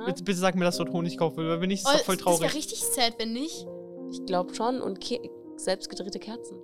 Bitte, 0.06 0.24
bitte 0.24 0.38
sag 0.40 0.56
mir, 0.56 0.64
dass 0.66 0.78
dort 0.78 0.92
Honig 0.92 1.18
kaufen 1.18 1.38
will, 1.38 1.50
weil 1.50 1.62
wenn 1.62 1.68
nicht, 1.70 1.84
ist 1.84 1.88
Oh, 1.88 1.92
es 1.96 2.00
doch 2.00 2.06
voll 2.06 2.16
das 2.18 2.26
wäre 2.26 2.38
traurig. 2.38 2.56
richtig 2.56 2.84
sad, 2.84 3.14
wenn 3.18 3.34
nicht. 3.34 3.68
ich 4.12 4.26
glaube 4.26 4.54
schon. 4.56 4.82
Und 4.82 5.02
Ke 5.02 5.20
selbst 5.58 5.90
gedrehte 5.90 6.20
Kerzen. 6.20 6.58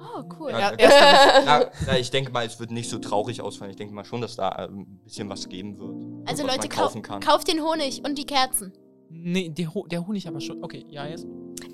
Oh, 0.00 0.22
cool. 0.38 0.50
Ja, 0.52 0.72
Ja, 0.78 1.70
na, 1.86 1.96
ich 1.98 2.10
denke 2.10 2.32
mal, 2.32 2.46
es 2.46 2.58
wird 2.58 2.70
nicht 2.70 2.88
so 2.88 2.98
traurig 2.98 3.40
ausfallen. 3.42 3.70
Ich 3.70 3.76
denke 3.76 3.94
mal 3.94 4.04
schon, 4.04 4.20
dass 4.20 4.36
da 4.36 4.48
äh, 4.50 4.68
ein 4.68 5.00
bisschen 5.04 5.28
was 5.28 5.48
geben 5.48 5.78
wird. 5.78 6.28
Also 6.28 6.46
Leute, 6.46 6.68
kau 6.68 6.82
kaufen 6.84 7.02
kann. 7.02 7.20
kauft 7.20 7.48
den 7.48 7.62
Honig 7.62 8.02
und 8.04 8.16
die 8.16 8.24
Kerzen. 8.24 8.72
Nee, 9.10 9.48
der, 9.50 9.74
Ho 9.74 9.86
der 9.86 10.06
Honig 10.06 10.26
aber 10.26 10.40
schon. 10.40 10.62
Okay, 10.62 10.86
ja, 10.88 11.06
jetzt. 11.06 11.26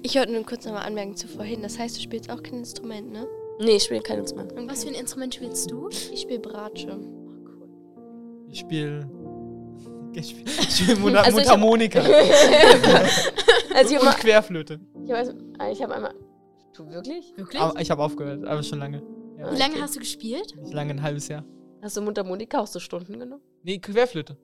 Ich 0.03 0.17
wollte 0.17 0.33
nur 0.33 0.45
kurz 0.45 0.65
nochmal 0.65 0.87
anmerken 0.87 1.15
zu 1.17 1.29
vorhin. 1.29 1.62
Das 1.62 1.79
heißt, 1.79 1.97
du 1.97 2.01
spielst 2.01 2.31
auch 2.31 2.43
kein 2.43 2.61
Instrument, 2.61 3.12
ne? 3.12 3.27
Nee, 3.61 3.77
ich 3.77 3.85
spiele 3.85 4.01
kein 4.01 4.19
Instrument. 4.19 4.53
Okay. 4.53 4.67
Was 4.69 4.85
für 4.85 4.91
ein 4.91 4.95
Instrument 4.97 5.35
spielst 5.35 5.71
du? 5.71 5.89
Ich 5.89 6.23
spiele 6.23 6.41
Bratsche. 6.41 6.99
Ich 8.49 8.61
spiele. 8.61 9.09
Ich 10.19 10.31
spiele 10.31 10.51
spiel 10.71 10.97
Mund 10.97 11.15
Also 11.15 11.37
Mundharmonika 11.37 12.01
also 13.75 13.95
ich 13.95 14.01
und 14.01 14.09
habe 14.09 14.19
Querflöte. 14.19 14.81
ich 15.05 15.12
hab, 15.12 15.27
ich 15.71 15.83
hab 15.83 15.91
einmal. 15.91 16.15
Du 16.77 16.89
wirklich? 16.91 17.33
Wirklich? 17.37 17.61
Aber 17.61 17.81
ich 17.81 17.91
habe 17.91 18.03
aufgehört, 18.03 18.45
aber 18.45 18.62
schon 18.62 18.79
lange. 18.79 19.03
Ja. 19.39 19.53
Wie 19.53 19.59
lange 19.59 19.81
hast 19.81 19.95
du 19.97 20.01
gespielt? 20.01 20.55
Nicht 20.57 20.73
lange, 20.75 20.93
ein 20.93 21.03
halbes 21.03 21.29
Jahr. 21.29 21.45
Hast 21.83 21.97
du 21.97 22.03
Mundharmonika 22.03 22.61
auch 22.61 22.67
so 22.67 22.81
Stunden 22.81 23.19
genommen? 23.19 23.43
Nee, 23.62 23.79
Querflöte. 23.79 24.37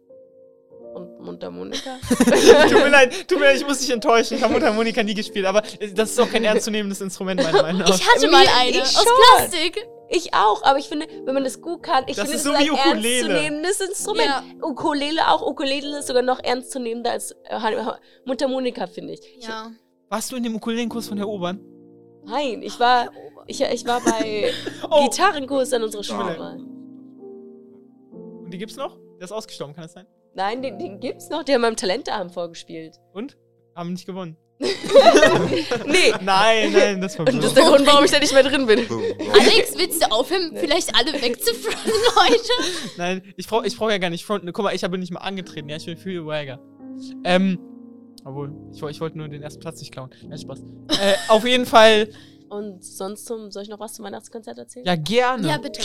Und 0.94 1.20
Mundharmonika? 1.20 1.98
tut 2.08 2.26
mir 2.74 2.88
leid, 2.90 3.28
tut 3.28 3.38
mir 3.38 3.46
leid, 3.46 3.56
ich 3.56 3.66
muss 3.66 3.78
dich 3.78 3.90
enttäuschen. 3.90 4.36
Ich 4.36 4.42
habe 4.42 4.52
Mundharmonika 4.52 5.02
nie 5.02 5.14
gespielt, 5.14 5.46
aber 5.46 5.62
das 5.94 6.10
ist 6.10 6.20
auch 6.20 6.28
kein 6.30 6.44
ernstzunehmendes 6.44 7.00
Instrument, 7.00 7.42
meiner 7.42 7.62
Meinung 7.62 7.80
nach. 7.80 7.88
Ich 7.88 8.06
hatte 8.06 8.30
mal 8.30 8.44
eine 8.58 8.70
ich 8.70 8.82
aus 8.82 8.94
schon. 8.94 9.12
Plastik. 9.36 9.88
Ich 10.14 10.34
auch, 10.34 10.62
aber 10.62 10.78
ich 10.78 10.88
finde, 10.88 11.06
wenn 11.24 11.32
man 11.32 11.42
das 11.42 11.62
gut 11.62 11.82
kann, 11.82 12.04
ich 12.06 12.16
Das 12.16 12.28
finde, 12.28 12.36
ist 12.36 12.44
das 12.44 12.52
so 12.52 12.58
ist 12.58 12.66
wie 12.66 12.70
ein 12.70 12.90
Ukulele. 12.90 13.28
ernstzunehmendes 13.28 13.80
Instrument. 13.80 14.26
Ja. 14.26 14.44
Ukulele 14.62 15.28
auch. 15.28 15.46
Ukulele 15.46 16.00
ist 16.00 16.06
sogar 16.08 16.22
noch 16.22 16.38
ernstzunehmender 16.44 17.12
als 17.12 17.32
äh, 17.44 17.58
Mundharmonika, 18.26 18.86
finde 18.86 19.14
ich. 19.14 19.20
Ja. 19.40 19.70
Warst 20.10 20.30
du 20.30 20.36
in 20.36 20.42
dem 20.42 20.54
Ukulelenkurs 20.54 21.08
von 21.08 21.16
Herr 21.16 21.28
Obern? 21.28 21.58
Nein, 22.24 22.62
ich 22.62 22.78
war, 22.78 23.10
ich, 23.46 23.60
ich 23.60 23.84
war 23.86 24.00
bei 24.00 24.52
Oh. 24.90 25.04
Gitarrenkurs 25.08 25.72
an 25.72 25.82
unserer 25.82 26.04
Schule 26.04 26.36
mal. 26.38 26.58
Und 28.44 28.50
die 28.52 28.58
gibt's 28.58 28.76
noch? 28.76 28.96
Der 29.18 29.24
ist 29.24 29.32
ausgestorben, 29.32 29.74
kann 29.74 29.84
das 29.84 29.92
sein? 29.92 30.06
Nein, 30.34 30.62
den, 30.62 30.78
den 30.78 31.00
gibt's 31.00 31.28
noch, 31.30 31.42
die 31.44 31.52
haben 31.54 31.62
beim 31.62 31.76
Talentabend 31.76 32.32
vorgespielt. 32.32 32.96
Und? 33.12 33.36
Haben 33.74 33.92
nicht 33.92 34.06
gewonnen. 34.06 34.36
Nee, 35.86 36.12
Nein, 36.22 36.72
nein, 36.72 37.00
das 37.00 37.18
war 37.18 37.24
das 37.24 37.34
ist 37.34 37.40
blöd. 37.40 37.56
der 37.56 37.64
Grund, 37.64 37.86
warum 37.86 38.04
ich 38.04 38.10
da 38.10 38.18
nicht 38.20 38.32
mehr 38.32 38.42
drin 38.44 38.66
bin. 38.66 38.78
Alex, 39.32 39.76
willst 39.76 40.02
du 40.02 40.10
aufhören, 40.12 40.52
vielleicht 40.56 40.94
alle 40.94 41.12
wegzufressen 41.14 41.92
heute? 42.16 42.92
Nein, 42.96 43.34
ich 43.36 43.46
brauche 43.48 43.66
ich 43.66 43.76
brauch 43.76 43.90
ja 43.90 43.98
gar 43.98 44.10
nicht 44.10 44.24
fronten. 44.24 44.52
Guck 44.52 44.64
mal, 44.64 44.74
ich 44.74 44.84
habe 44.84 44.98
nicht 44.98 45.12
mal 45.12 45.20
angetreten. 45.20 45.68
Ja, 45.68 45.76
ich 45.76 45.86
bin 45.86 45.96
viel 45.96 46.24
Wagger. 46.26 46.60
Ähm, 47.24 47.58
obwohl, 48.24 48.52
ich, 48.72 48.82
ich 48.82 49.00
wollte 49.00 49.18
nur 49.18 49.28
den 49.28 49.42
ersten 49.42 49.60
Platz 49.60 49.80
nicht 49.80 49.92
klauen. 49.92 50.10
Nein, 50.28 50.38
Spaß. 50.38 50.60
äh, 50.60 51.14
auf 51.28 51.46
jeden 51.46 51.66
Fall, 51.66 52.08
Und 52.48 52.84
sonst 52.84 53.24
zum, 53.24 53.50
soll 53.50 53.62
ich 53.62 53.70
noch 53.70 53.80
was 53.80 53.94
zum 53.94 54.04
Weihnachtskonzert 54.04 54.58
erzählen? 54.58 54.84
ja, 54.84 54.94
gerne. 54.94 55.48
Ja, 55.48 55.56
bitte. 55.56 55.80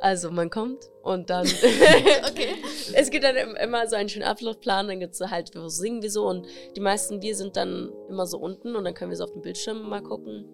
Also 0.00 0.30
man 0.30 0.50
kommt 0.50 0.78
und 1.02 1.30
dann 1.30 1.44
Okay. 2.30 2.54
es 2.94 3.10
gibt 3.10 3.24
dann 3.24 3.34
im- 3.34 3.56
immer 3.56 3.88
so 3.88 3.96
einen 3.96 4.08
schönen 4.08 4.24
Ablaufplan, 4.26 4.86
dann 4.86 5.00
gibt's 5.00 5.18
so 5.18 5.28
halt, 5.30 5.50
wo 5.56 5.66
singen 5.68 6.00
wir 6.02 6.10
so 6.12 6.28
und 6.28 6.46
die 6.76 6.80
meisten 6.80 7.20
wir 7.22 7.34
sind 7.34 7.56
dann 7.56 7.90
immer 8.08 8.26
so 8.26 8.38
unten 8.38 8.76
und 8.76 8.84
dann 8.84 8.94
können 8.94 9.10
wir 9.10 9.16
so 9.16 9.24
auf 9.24 9.32
dem 9.32 9.42
Bildschirm 9.42 9.88
mal 9.88 10.00
gucken. 10.02 10.44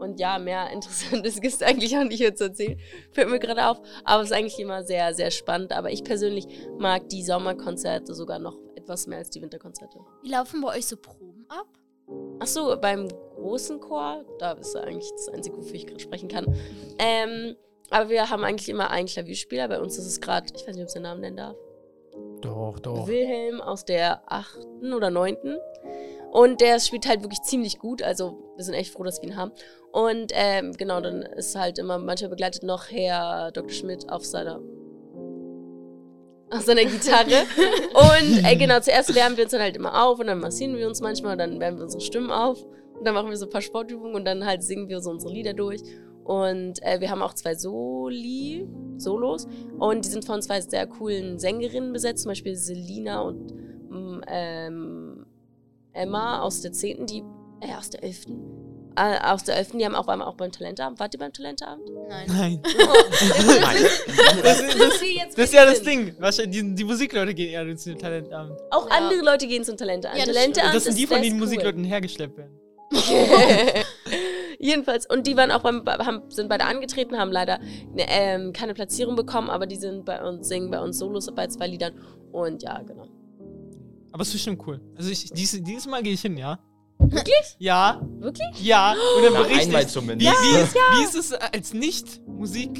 Und 0.00 0.18
ja, 0.18 0.40
mehr 0.40 0.68
Interessantes 0.72 1.40
gibt 1.40 1.54
es 1.54 1.62
eigentlich 1.62 1.96
auch 1.96 2.02
nicht 2.02 2.16
hier 2.18 2.34
zu 2.34 2.44
erzählen. 2.44 2.76
Fällt 3.12 3.30
mir 3.30 3.38
gerade 3.38 3.64
auf. 3.68 3.78
Aber 4.02 4.24
es 4.24 4.30
ist 4.32 4.36
eigentlich 4.36 4.58
immer 4.58 4.82
sehr, 4.82 5.14
sehr 5.14 5.30
spannend. 5.30 5.70
Aber 5.70 5.92
ich 5.92 6.02
persönlich 6.02 6.48
mag 6.76 7.08
die 7.08 7.22
Sommerkonzerte 7.22 8.12
sogar 8.12 8.40
noch 8.40 8.58
etwas 8.92 9.06
mehr 9.06 9.18
als 9.18 9.30
die 9.30 9.40
Winterkonzerte. 9.40 9.98
Wie 10.22 10.28
laufen 10.28 10.60
bei 10.60 10.76
euch 10.76 10.86
so 10.86 10.96
Proben 10.96 11.46
ab? 11.48 11.66
Achso, 12.40 12.76
beim 12.76 13.08
großen 13.36 13.80
Chor, 13.80 14.24
da 14.38 14.52
ist 14.52 14.76
eigentlich 14.76 15.10
das 15.12 15.28
Einzige, 15.30 15.56
wofür 15.56 15.74
ich 15.74 15.86
gerade 15.86 16.00
sprechen 16.00 16.28
kann. 16.28 16.44
Ähm, 16.98 17.56
aber 17.90 18.10
wir 18.10 18.28
haben 18.28 18.44
eigentlich 18.44 18.68
immer 18.68 18.90
einen 18.90 19.08
Klavierspieler. 19.08 19.68
Bei 19.68 19.80
uns 19.80 19.96
ist 19.96 20.06
es 20.06 20.20
gerade, 20.20 20.46
ich 20.54 20.66
weiß 20.66 20.74
nicht, 20.74 20.82
ob 20.82 20.88
ich 20.88 20.92
den 20.92 21.02
Namen 21.04 21.22
nennen 21.22 21.38
darf. 21.38 21.56
Doch, 22.42 22.78
doch. 22.80 23.06
Wilhelm 23.06 23.62
aus 23.62 23.86
der 23.86 24.22
achten 24.30 24.92
oder 24.92 25.10
neunten. 25.10 25.56
Und 26.32 26.60
der 26.60 26.80
spielt 26.80 27.08
halt 27.08 27.22
wirklich 27.22 27.42
ziemlich 27.42 27.78
gut. 27.78 28.02
Also 28.02 28.52
wir 28.56 28.64
sind 28.64 28.74
echt 28.74 28.92
froh, 28.92 29.04
dass 29.04 29.22
wir 29.22 29.28
ihn 29.30 29.36
haben. 29.36 29.52
Und 29.90 30.32
ähm, 30.34 30.72
genau, 30.72 31.00
dann 31.00 31.22
ist 31.22 31.54
halt 31.54 31.78
immer, 31.78 31.98
manchmal 31.98 32.30
begleitet 32.30 32.62
noch 32.62 32.90
Herr 32.90 33.52
Dr. 33.52 33.70
Schmidt 33.70 34.10
auf 34.10 34.24
seiner 34.24 34.60
auf 36.52 36.62
seiner 36.62 36.84
Gitarre. 36.84 37.44
und 37.94 38.44
äh, 38.44 38.56
genau, 38.56 38.80
zuerst 38.80 39.14
wärmen 39.14 39.36
wir 39.36 39.44
uns 39.44 39.52
dann 39.52 39.62
halt 39.62 39.76
immer 39.76 40.04
auf 40.04 40.18
und 40.18 40.26
dann 40.26 40.40
massieren 40.40 40.76
wir 40.76 40.86
uns 40.86 41.00
manchmal, 41.00 41.36
dann 41.36 41.58
wärmen 41.60 41.78
wir 41.78 41.84
unsere 41.84 42.02
Stimmen 42.02 42.30
auf 42.30 42.62
und 42.62 43.04
dann 43.04 43.14
machen 43.14 43.30
wir 43.30 43.36
so 43.36 43.46
ein 43.46 43.50
paar 43.50 43.62
Sportübungen 43.62 44.14
und 44.14 44.24
dann 44.24 44.44
halt 44.44 44.62
singen 44.62 44.88
wir 44.88 45.00
so 45.00 45.10
unsere 45.10 45.32
Lieder 45.32 45.54
durch. 45.54 45.82
Und 46.24 46.80
äh, 46.82 47.00
wir 47.00 47.10
haben 47.10 47.20
auch 47.20 47.34
zwei 47.34 47.56
Soli, 47.56 48.68
Solos 48.96 49.48
und 49.78 50.04
die 50.04 50.08
sind 50.08 50.24
von 50.24 50.40
zwei 50.40 50.60
sehr 50.60 50.86
coolen 50.86 51.38
Sängerinnen 51.38 51.92
besetzt, 51.92 52.22
zum 52.22 52.30
Beispiel 52.30 52.54
Selina 52.54 53.22
und 53.22 53.52
mm, 53.90 54.20
ähm, 54.28 55.26
Emma 55.92 56.40
aus 56.42 56.60
der 56.60 56.72
10., 56.72 57.06
die, 57.06 57.24
äh, 57.60 57.74
aus 57.76 57.90
der 57.90 58.04
11., 58.04 58.26
äh, 58.96 59.18
aus 59.24 59.44
der 59.44 59.56
11., 59.56 59.72
die 59.72 59.84
haben 59.84 59.94
auch, 59.94 60.06
waren 60.06 60.22
auch 60.22 60.34
beim 60.34 60.52
Talentabend. 60.52 60.98
Wart 61.00 61.14
ihr 61.14 61.18
beim 61.20 61.32
Talentabend? 61.32 61.84
Nein. 62.08 62.26
Nein. 62.28 62.60
Nein. 63.60 63.76
Das, 64.42 64.60
ist- 64.60 64.78
das, 64.78 65.34
das 65.36 65.44
ist 65.46 65.52
ja 65.54 65.64
das. 65.64 65.82
Ding. 65.82 66.14
Die, 66.46 66.74
die 66.74 66.84
Musikleute 66.84 67.34
gehen 67.34 67.50
eher 67.52 67.76
zu 67.76 67.90
den 67.90 67.98
Talentabend. 67.98 68.58
Auch 68.70 68.88
Ja. 68.88 68.96
andere 68.96 69.20
Leute 69.24 69.46
gehen 69.46 69.64
zum 69.64 69.76
Talentabend. 69.76 70.18
Ja, 70.18 70.26
das 70.26 70.34
Talentabend 70.34 70.74
Das 70.74 70.84
sind 70.84 70.98
die, 70.98 71.02
ist 71.04 71.12
von 71.12 71.22
denen 71.22 71.34
cool. 71.36 71.40
Musikleuten 71.46 71.84
hergeschleppt 71.84 72.36
werden. 72.36 72.58
Jedenfalls, 74.58 75.06
und 75.06 75.26
die 75.26 75.36
waren 75.36 75.50
auch 75.50 75.62
beim, 75.62 75.84
haben, 75.86 76.30
sind 76.30 76.48
beide 76.48 76.64
angetreten, 76.66 77.18
haben 77.18 77.32
leider 77.32 77.58
ne, 77.94 78.04
ähm, 78.08 78.52
keine 78.52 78.74
Platzierung 78.74 79.16
bekommen, 79.16 79.50
aber 79.50 79.66
die 79.66 79.76
sind 79.76 80.04
bei 80.04 80.22
uns, 80.22 80.46
singen 80.48 80.70
bei 80.70 80.80
uns 80.80 80.98
Solos 80.98 81.28
bei 81.34 81.46
zwei 81.48 81.66
Liedern. 81.66 81.94
Und 82.30 82.62
ja, 82.62 82.80
genau. 82.82 83.08
Aber 84.12 84.22
es 84.22 84.28
ist 84.28 84.34
bestimmt 84.34 84.62
cool. 84.66 84.80
Also 84.96 85.10
ich, 85.10 85.30
dieses, 85.32 85.62
dieses 85.64 85.86
Mal 85.86 86.02
gehe 86.02 86.12
ich 86.12 86.20
hin, 86.20 86.36
ja. 86.36 86.58
Wirklich? 87.10 87.56
Ja. 87.58 88.00
Wirklich? 88.18 88.48
Ja. 88.62 88.94
Und 89.16 89.24
dann 89.24 89.32
berichte 89.34 89.62
einmal 89.66 89.82
ich, 89.82 89.88
wie, 89.88 89.92
zumindest. 89.92 90.30
wie, 90.42 90.60
ist, 90.60 90.74
wie 90.74 91.04
ist 91.04 91.14
es 91.14 91.32
als 91.32 91.72
Nicht-Musik 91.74 92.70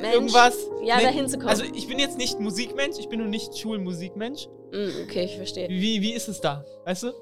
Mensch. 0.00 0.14
irgendwas? 0.14 0.56
Ja, 0.82 0.96
Nee, 0.98 1.02
dahin 1.04 1.28
zu 1.28 1.36
kommen. 1.38 1.48
Also 1.50 1.64
ich 1.74 1.86
bin 1.88 1.98
jetzt 1.98 2.18
nicht 2.18 2.38
Musikmensch, 2.40 2.98
ich 2.98 3.08
bin 3.08 3.18
nur 3.20 3.28
nicht 3.28 3.56
Schulmusikmensch. 3.58 4.46
Mm, 4.72 5.02
okay, 5.04 5.24
ich 5.24 5.36
verstehe. 5.36 5.68
Wie, 5.68 6.00
wie 6.02 6.12
ist 6.12 6.28
es 6.28 6.40
da? 6.40 6.64
Weißt 6.84 7.04
du? 7.04 7.12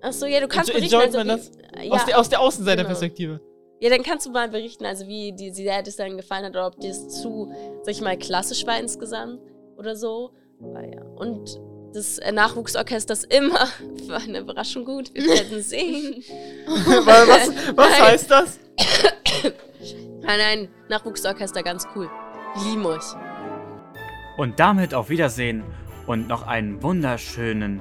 Achso, 0.00 0.26
ja, 0.26 0.40
du 0.40 0.48
kannst 0.48 0.70
Enjo- 0.70 0.74
berichten. 0.74 0.94
enjoyt 1.00 1.14
Also 1.16 1.28
man 1.28 1.40
wie, 1.80 1.86
ja, 1.88 1.92
aus, 1.92 2.04
der, 2.06 2.18
aus 2.20 2.28
der 2.28 2.40
Außenseiterperspektive. 2.40 3.40
ja, 3.80 3.90
dann 3.90 4.02
kannst 4.02 4.26
du 4.26 4.30
mal 4.30 4.48
berichten, 4.48 4.84
also 4.84 5.06
wie 5.06 5.32
die, 5.32 5.52
die 5.52 5.62
dir 5.62 5.82
das 5.82 5.96
dann 5.96 6.16
gefallen 6.16 6.44
hat 6.44 6.52
oder 6.52 6.66
ob 6.66 6.80
dir 6.80 6.88
das 6.88 7.08
zu, 7.22 7.52
sag 7.82 7.92
ich 7.94 8.00
mal, 8.00 8.16
klassisch 8.16 8.66
war 8.66 8.78
insgesamt 8.80 9.40
oder 9.76 9.94
so. 9.96 10.30
Weil, 10.58 10.94
ja. 10.94 11.02
Und 11.16 11.60
das 11.92 12.18
äh, 12.18 12.32
Nachwuchsorchester 12.32 13.12
ist 13.12 13.32
immer 13.32 13.66
für 14.06 14.16
eine 14.16 14.40
Überraschung 14.40 14.84
gut. 14.84 15.12
Wir 15.14 15.24
werden 15.28 15.62
sehen. 15.62 16.22
was 16.66 17.76
was, 17.76 18.00
heißt 18.00 18.30
das? 18.30 18.60
Nein, 20.24 20.38
nein, 20.38 20.68
Nachwuchsorchester 20.88 21.64
ganz 21.64 21.84
cool. 21.96 22.08
Wir 22.54 22.70
lieben 22.70 22.86
euch. 22.86 23.02
Und 24.36 24.60
damit 24.60 24.94
auf 24.94 25.10
Wiedersehen 25.10 25.64
und 26.06 26.28
noch 26.28 26.46
einen 26.46 26.80
wunderschönen 26.80 27.80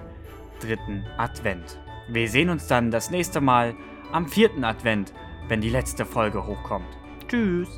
dritten 0.60 1.06
Advent. 1.17 1.78
Wir 2.10 2.28
sehen 2.28 2.50
uns 2.50 2.65
dann 2.65 2.89
das 2.89 3.12
nächste 3.12 3.41
Mal 3.41 3.76
am 4.12 4.28
vierten 4.28 4.63
Advent, 4.63 5.13
wenn 5.50 5.62
die 5.62 5.69
letzte 5.69 6.04
Folge 6.04 6.47
hochkommt. 6.47 6.88
Tschüss. 7.28 7.69